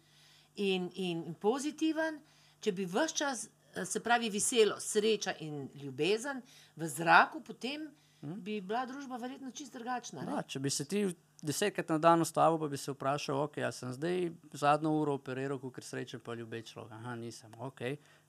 [0.57, 2.21] in, in, in pozitiven,
[2.61, 6.43] če bi vse čas, eh, se pravi, veselo, sreča in ljubezen
[6.77, 7.89] v zraku, potem
[8.23, 10.23] bi bila družba verjetno čisto drugačna.
[10.27, 11.07] Da, če bi se ti
[11.43, 15.59] desetkrat na dan ustavil, pa bi se vprašal, ok, jaz sem zdaj zadnjo uro operiral,
[15.59, 16.95] ker srečen pa ljubeč človek.
[17.01, 17.83] Aha, nisem, ok,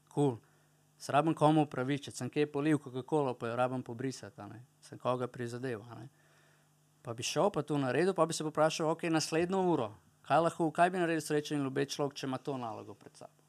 [0.10, 0.34] kul.
[0.34, 0.42] Cool.
[1.04, 4.46] Srabim komu upravičiti, sem kje polil, kolo, pa jo rabim pobrisati,
[4.82, 6.06] sem koga prizadeval.
[7.04, 9.90] Pa bi šel, pa to naredil, pa bi se vprašal, ok, naslednjo uro,
[10.24, 13.43] kaj, lahko, kaj bi naredil srečen in ljubeč človek, če ima to nalogo pred sabo.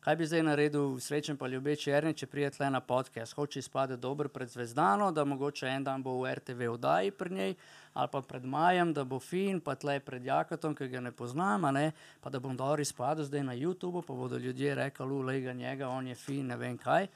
[0.00, 3.98] Kaj bi zdaj naredil srečen pa ljubeč Erni, če pride tle na podcast, hoče izpade
[4.00, 7.52] dober pred zvezdano, da mogoče en dan bo v RTV oddaji pri njej,
[7.92, 11.68] ali pa pred Majem, da bo fin, pa tle pred Jakotom, ki ga ne poznam,
[11.76, 11.92] ne,
[12.24, 15.88] pa da bom dobro izpadel zdaj na YouTubu, pa bodo ljudje rekli, ulej ga njega,
[15.88, 17.10] on je fin, ne vem kaj.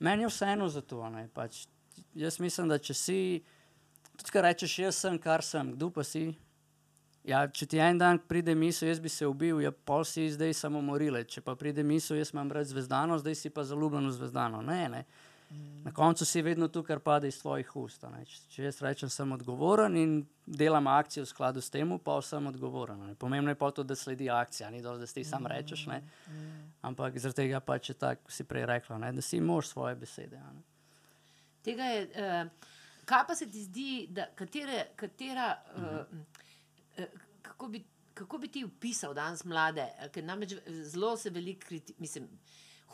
[0.00, 1.04] Meni je vseeno za to,
[1.34, 1.66] pač
[2.14, 3.20] jaz mislim, da če si,
[4.16, 6.30] tudi kar rečeš, jaz sem, kar sem, kdo pa si,
[7.26, 10.52] Ja, če ti en dan pride misel, jaz bi se ubil, ja, pol si zdaj
[10.54, 11.24] samo morile.
[11.26, 14.60] Če pa pride misel, jaz imam rad zvezdano, zdaj si pa zaljubljen v zvezdano.
[14.62, 15.00] Ne, ne.
[15.84, 18.02] Na koncu si vedno tu, kar pade iz tvojih ust.
[18.02, 20.14] Če, če jaz rečem, sem odgovoren in
[20.46, 23.04] delam akcijo v skladu s tem, pa sem odgovoren.
[23.10, 23.14] Ne?
[23.18, 25.86] Pomembno je pa to, da sledi akcija, ni dovolj, da ti sam rečeš.
[25.90, 26.00] Ne?
[26.86, 29.12] Ampak zaradi tega pač je tako, si prej rekla, ne?
[29.14, 30.42] da si mož svoje besede.
[30.42, 30.64] Ne?
[31.66, 32.74] Tega je, uh,
[33.06, 36.42] kaj pa se ti zdi, da katere, katera, uh, uh,
[37.42, 37.84] kako, bi,
[38.14, 42.28] kako bi ti opisal danes mlade, eh, ker namreč zelo se veliko, kriti, mislim,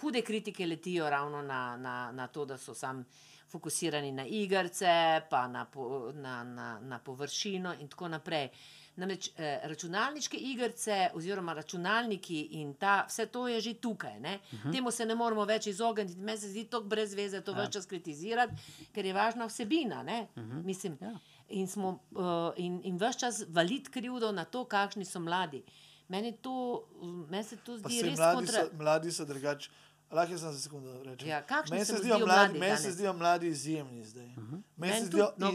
[0.00, 3.04] hude kritike letijo ravno na, na, na to, da so sam
[3.52, 8.48] fokusirani na igrice, pa na, po, na, na, na površino in tako naprej.
[8.96, 14.18] Namreč eh, računalniške igrice, oziroma računalniki in ta, vse to je že tukaj.
[14.18, 14.72] Uh -huh.
[14.72, 16.16] Temu se ne moramo več izogniti.
[16.16, 17.58] Meni se zdi to brez veze, to ja.
[17.58, 18.52] več čas kritizirati,
[18.92, 20.00] ker je važna vsebina.
[20.00, 20.64] Uh -huh.
[20.64, 21.18] Mislim, ja.
[21.52, 25.62] In, smo, uh, in, in vse čas valiti krivdo na to, kakšni so mladi.
[26.08, 26.84] Meni, to,
[27.28, 28.64] meni se to zdi saj res mladi, kontra...
[28.64, 29.74] so, mladi so drugačni.
[30.12, 31.28] Lahko jaz sem za sekundu rečem.
[31.28, 34.26] Ja, meni se se, zdijo mladi, mladi meni se zdijo mladi izjemni zdaj.
[34.26, 34.62] Uh -huh.
[34.76, 35.52] Meni se zdijo no,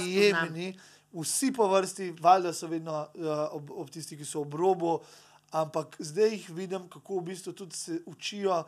[0.00, 0.78] izjemni,
[1.12, 5.00] vsi po vrsti, valjda so vedno uh, ob, ob tisti, ki so ob robu,
[5.50, 8.64] ampak zdaj jih vidim, kako v bistvu tudi se učijo.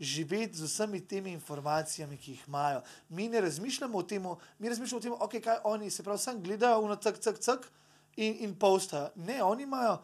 [0.00, 2.82] Živeti z vsemi temi informacijami, ki jih imajo.
[3.08, 4.26] Mi ne razmišljamo o tem,
[4.58, 7.70] mi razmišljamo o tem, okay, kaj oni se pravi, samo gledajo na tak, tak, tak
[8.16, 9.08] in, in postajo.
[9.16, 9.98] Ne, oni imajo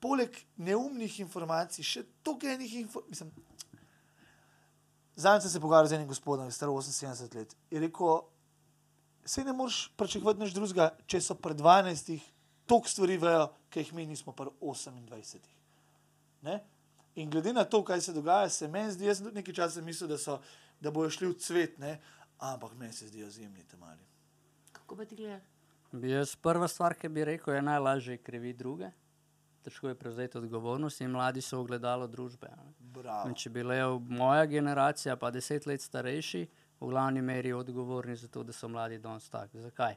[0.00, 3.32] poleg neumnih informacij še toliko enih informacij.
[5.16, 7.56] Zadnjič sem se pogovarjal z enim gospodom, star 78 let.
[7.70, 8.22] Je rekel,
[9.24, 12.18] se ne moreš pričakovati nič drugega, če so pred 12
[12.66, 15.38] toliko stvari vejo, ki jih mi nismo pred 28.
[16.42, 16.58] Ne?
[17.14, 19.82] In glede na to, kaj se dogaja, se meni zdi, jaz sem tudi nekaj časa
[19.82, 20.40] mislil, da, so,
[20.80, 21.98] da bojo šli v cvet, ne?
[22.38, 24.02] ampak meni se zdijo izjemni temali.
[24.72, 25.42] Kako pa ti gledaš?
[25.92, 28.90] Bi Jaz prva stvar, ki bi rekel, je najlažje kriviti druge.
[29.62, 32.48] Težko je prevzeti odgovornost in mladi so ogledalo družbe.
[32.50, 32.74] a ne.
[32.78, 33.28] Bravo.
[33.28, 36.42] In če bi le moja generacija, pa deset let starejši,
[36.80, 39.60] v glavni meri odgovorni za to, da so mladi danes taki.
[39.60, 39.96] Zakaj?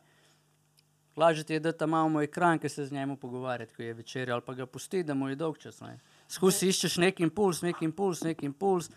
[1.18, 4.42] Lažje je, da tam imamo ekran, ki se z njim pogovarjati, ko je večer, ali
[4.46, 5.82] pa ga pusti, da mu je dolg čas.
[5.82, 6.00] ne.
[6.28, 8.90] Skusi iščeš neki impuls, neki impuls, neki impuls,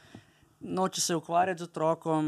[0.60, 2.26] noče se ukvarjati z otrokom,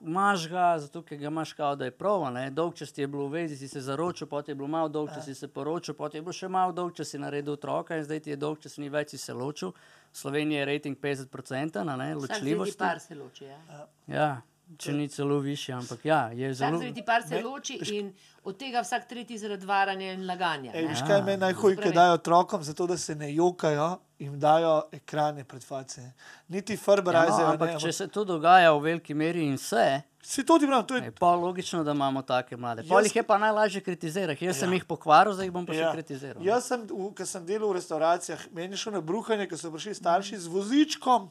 [0.00, 2.24] imaš ga, zato ker ga imaš kao, da je prav.
[2.24, 2.50] a ne.
[2.50, 5.10] Dolg čas ti je bilo v vezi, si se zaročil, potem je bilo malo dolg
[5.14, 8.04] čas, si se poročil, potem je bilo še malo dolg čas, si naredil otroka in
[8.04, 9.72] zdaj ti je dolg čas, ni več si se ločil.
[10.12, 12.78] V Sloveniji je rating 50%, na ne, ločljivosti.
[12.78, 13.44] tretji par se loči.
[13.44, 13.86] Ja.
[14.06, 14.30] Ja,
[14.76, 16.78] če ni celo višji, ampak ja, je zelo.
[16.78, 18.12] tretji par se Me- loči in
[18.44, 20.72] od tega vsak tretji zaradi varanja in laganja.
[20.72, 20.82] Ne.
[20.84, 21.36] veš, kaj me
[21.74, 21.76] Spravi.
[21.82, 23.88] ki dajo otrokom, zato da se ne jokajo,
[24.18, 26.12] jim dajo ekrane pred face.
[26.48, 27.40] Niti Ja, Farberizer.
[27.40, 30.84] no, ampak če se to dogaja v veliki meri in vse, Si to ti pravim,
[30.84, 32.82] to je je pa logično, da imamo take mlade.
[32.82, 34.44] Jaz- Pol jih je pa najlažje kritizirati.
[34.44, 34.74] Jaz sem Ja.
[34.74, 35.92] jih pokvaril, zdaj jih bom pa še Ja.
[35.92, 36.42] kritiziral.
[36.42, 39.94] Jaz sem, ko sem delal v restauracijah, meni je šlo na bruhanje, ko so prišli
[39.94, 41.30] starši z vozičkom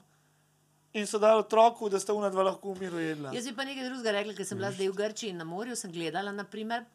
[0.98, 3.34] in so dali otroku, da sta una dva lahko v miru jedla.
[3.36, 5.78] Jaz bi pa nekaj drugega rekla, ker sem bila zdaj v Grčiji in na morju,
[5.78, 6.86] sem gledala, naprimer,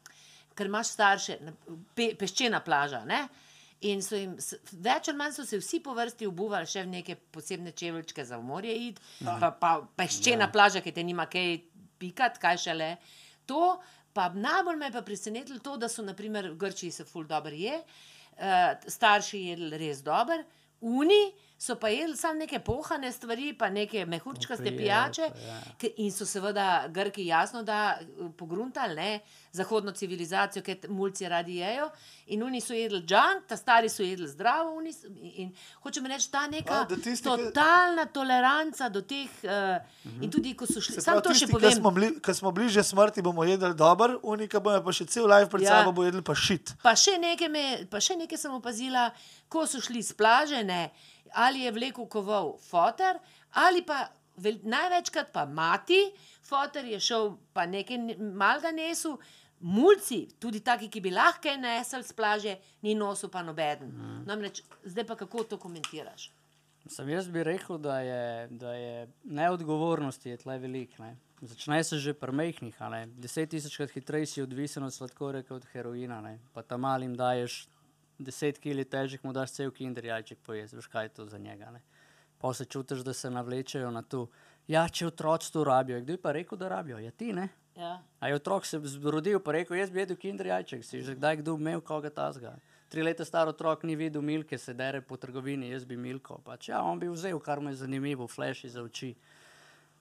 [0.59, 1.39] ker imaš starše,
[1.97, 3.03] pe, peščena plaža.
[3.09, 3.25] Ne?
[3.89, 4.37] In so jim,
[4.85, 8.39] več ali manj so se vsi po vrsti obuvali še v neke posebne čevlčke za
[8.39, 11.57] morje iti, pa, pa peščena plaža, ki te nima kaj
[12.03, 12.93] pikati, kaj šele.
[13.51, 13.77] To,
[14.15, 17.55] pa najbolj me je pa presenetilo to, da so naprimer v Grčiji se ful dobro
[17.59, 20.39] je, uh, starši jedli res dobro,
[20.83, 21.25] uni
[21.63, 25.23] so pa jedli samo neke pohane stvari, pa neke mehurčkaste pijače.
[25.23, 25.59] ja.
[25.97, 28.05] In so seveda Grki jasno, da eh,
[28.37, 29.21] pogruntali ne,
[29.53, 31.87] zahodno civilizacijo, ki mulci radi jejo.
[32.29, 34.75] In oni so jedli junk, ta stari so jedli zdravo.
[34.75, 35.05] Oni, s-
[35.37, 39.31] in, hočem reči, ta neka A, tisti, ki- totalna toleranca do teh.
[39.43, 39.79] Uh,
[40.19, 41.73] In tudi, ko so šli, samo to še tisti, ki povem.
[41.73, 45.47] smo, bili, ki smo bližje smrti, bomo jedli dobro, unika bomo pa še cel life
[45.49, 45.79] pred Ja.
[45.79, 46.75] sabo bo jedli pa šit.
[46.83, 49.11] Pa še nekaj, me, pa še nekaj sem opazila,
[49.49, 50.91] ko so šli z plaže, ne,
[51.35, 53.19] ali je vlekel koval fotor,
[53.53, 56.01] ali pa vel, največkrat pa mati,
[56.43, 59.19] fotor je šel pa nekaj ne- malega nesu.
[59.63, 63.93] Mulci, tudi taki, ki bi lahko nesel z plaže, ni nosil pa nobeden.
[63.95, 64.25] Mm.
[64.27, 66.33] Namreč, zdaj pa kako to komentiraš?
[66.91, 70.99] Sam jaz bi rekel, da je, da je neodgovornosti je tle velik.
[70.99, 71.17] Ne.
[71.41, 72.75] Začne se že pri mehkih.
[73.07, 76.21] Deset tisočkrat hitreje si odvisen od sladkorja kot od heroina.
[76.21, 76.39] Ne.
[76.53, 77.69] Pa tam malim daješ
[78.19, 80.77] deset kg težjih, mu daš cel kinder jajček pojesti.
[80.77, 81.71] Veš kaj je to za njega.
[81.71, 81.83] Ne.
[82.39, 84.27] Pa se čutiš, da se navlečejo na to.
[84.67, 86.01] Ja, če otroci to rabijo.
[86.01, 86.99] Kdo je pa rekel, da rabijo?
[86.99, 87.49] Ja, ti ne.
[87.77, 88.03] Ja.
[88.21, 91.37] A je otrok se zrodil in rekel: Jaz bi jedel kinder jajček, si že kdaj
[91.37, 92.57] kdo imel koga tazga.
[92.89, 96.43] Tri leta star otrok ni videl milke, se dere po trgovini, jaz bi milko.
[96.45, 99.15] Pač, ja, on bi vzel, kar mu je zanimivo, flash za oči.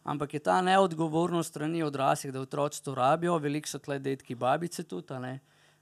[0.03, 4.83] Ampak je ta neodgovornost strani odraslih, da otroci to rabijo, veliko so tle detki, babice
[4.83, 5.39] tudi.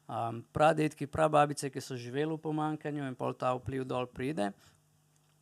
[0.09, 4.51] Um, pradetki, prababice, ki so živeli v pomankanju in pol ta vpliv dol pride.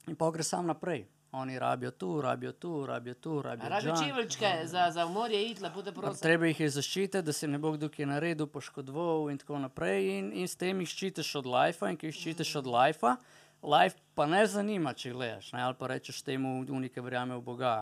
[0.08, 1.06] In pa gre sam naprej.
[1.32, 4.08] Oni rabijo tu, rabijo tu, rabijo tu, rabijo Rabijo džan.
[4.08, 6.22] čeveljčke za, za morje iti, lepo te prosim.
[6.22, 10.08] Treba jih je zaščititi, da se ne bo kdo ki naredil, poškodoval in tako naprej.
[10.20, 13.16] In, in s tem jih ščitiš od lajfa, in ki jih ščitiš od lajfa,
[13.64, 15.52] lajf pa ne zanima, če gledaš.
[15.54, 15.64] Ne?
[15.64, 17.74] Ali pa rečeš temu, unike verjame v Boga.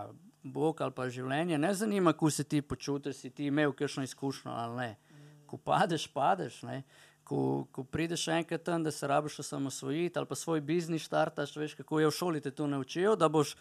[0.46, 4.52] Bog ali pa življenje ne zanima, kako se ti počutiš, si ti imel kakšno izkušnjo
[4.52, 4.90] ali ne.
[5.46, 6.62] Ko padeš, padeš.
[6.64, 6.84] Ne?
[7.24, 7.40] Ko,
[7.72, 12.00] ko prideš enkrat tam, da se rabiš osamosvojiti ali pa svoj biznis štartaš, veš, kako
[12.00, 13.56] je v šoli te to naučijo, da boš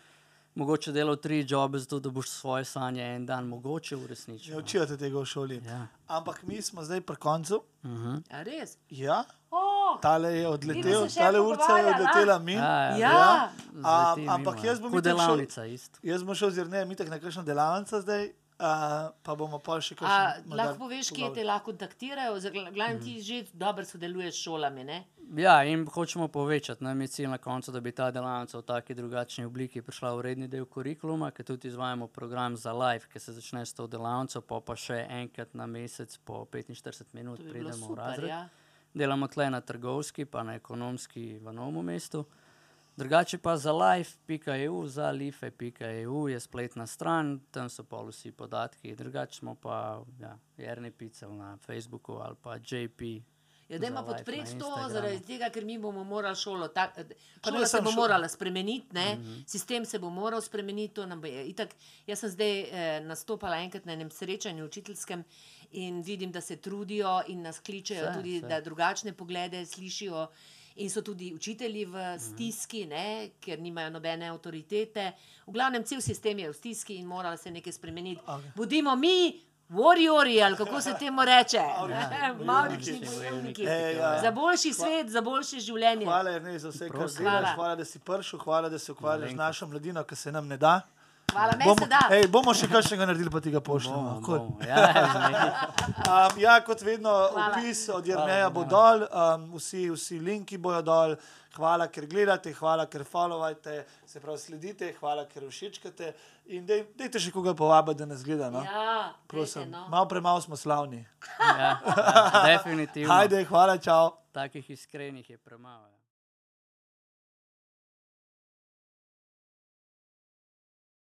[0.55, 4.59] mogoče delal tri jobe, zato da boš svoje sanje en dan mogoče Ne uresničil.
[4.59, 5.63] učijo te tega v šoli.
[5.65, 5.87] Ja.
[6.09, 7.63] Ampak mi smo zdaj pri koncu.
[7.85, 8.15] Mhm.
[8.31, 8.77] A res?
[8.91, 12.57] Ja, Oh, tale je Mi odletel, tale urca je odletela min.
[12.57, 13.51] Ja, Ja.
[13.85, 14.83] A, Zleti ampak mimo, jaz ja.
[14.83, 15.99] bom šel- delavnica isto.
[16.03, 18.33] Jaz bom šel z Jrnejem itak na kakšno delavnico zdaj,
[18.65, 20.57] a, pa bomo pa še A, kakšno.
[20.57, 22.39] lahko poveš, kje te lahko kontaktirajo?
[22.73, 24.85] Glavno ti že dobro sodeluješ s šolami.
[24.85, 24.99] Ne?
[25.37, 26.85] Ja, in hočemo povečati.
[26.85, 30.25] Nam je cilj na koncu, da bi ta delavnica v taki drugačni obliki prišla v
[30.29, 34.41] redni del kurikuluma, ker tudi izvajamo program za live, ki se začne s to delavnico,
[34.41, 38.05] pa pa še enkrat na mesec po 45 minut bi pridemo v super.
[38.05, 38.29] razred.
[38.29, 38.49] Ja.
[38.95, 42.25] Delamo tle na trgovski, pa na ekonomski v novem mestu.
[42.97, 48.95] Drugače pa za live.eu, za life.eu je spletna stran, tam so pa vsi podatki.
[48.95, 49.79] Drugače smo pa
[50.21, 53.23] ja, Jerni Picel na Facebooku ali pa JP.
[53.69, 56.69] Ja, da ima podpreti to, zaradi tega, ker mi bomo morali šolo.
[56.69, 57.15] Tak, Pa ne
[57.51, 59.15] šola se bo šo- morala spremeniti, ne?
[59.15, 59.41] Mhm.
[59.47, 60.95] sistem se bo moral spremeniti.
[60.95, 61.75] to nam bo je- Itak,
[62.07, 65.25] jaz sem zdaj eh, nastopala enkrat na enem srečanju učiteljskem
[65.73, 68.49] in vidim, da se trudijo in nas kličejo Vse, tudi, vse.
[68.49, 70.29] da drugačne poglede slišijo.
[70.77, 71.95] In so tudi učitelji Mhm.
[71.95, 73.05] v stiski, ne,
[73.41, 75.13] ker nimajo nobene avtoritete.
[75.47, 78.21] V glavnem, cel sistem je v stiski in mora se nekaj spremeniti.
[78.27, 78.51] Okej.
[78.57, 81.63] Bodimo mi, warriori, ali kako se temu reče.
[82.45, 83.63] Maurični Bojevniki.
[83.63, 84.21] ja.
[84.21, 86.05] Za boljši svet, za boljše življenje.
[86.05, 87.25] Hvala, Ernest, za vse, kar Prosim.
[87.25, 87.55] delaš.
[87.55, 87.77] Hvala.
[87.77, 90.81] Da si prišel, hvala, da se ukvarjaš z našo mladino, ki se nam ne da.
[91.35, 94.03] Hvala, Bomo, ej, bomo še kakšnega naredili, pa ti ga pošljemo.
[94.03, 94.39] Bomo, Kul.
[94.39, 94.63] bomo.
[94.63, 95.73] Ja.
[96.05, 97.47] Um, ja, kot vedno, Hvala.
[97.59, 101.17] opis od Jrneja bo dol, um, vsi, vsi linki bojo dol.
[101.55, 106.11] Hvala, ker gledate, hvala, ker followate, se pravi, sledite, hvala, ker všečkate.
[106.55, 108.51] In dej, dejte še koga povabiti, da nas gleda.
[108.51, 108.63] No?
[108.67, 109.87] Ja, Prosim, dajte, no.
[109.91, 111.05] malo premalo smo slavni.
[111.39, 113.11] Ja, ja, definitivno.
[113.15, 114.17] Hajde, hvala, čau.
[114.35, 115.94] Takih iskrenih je premalo.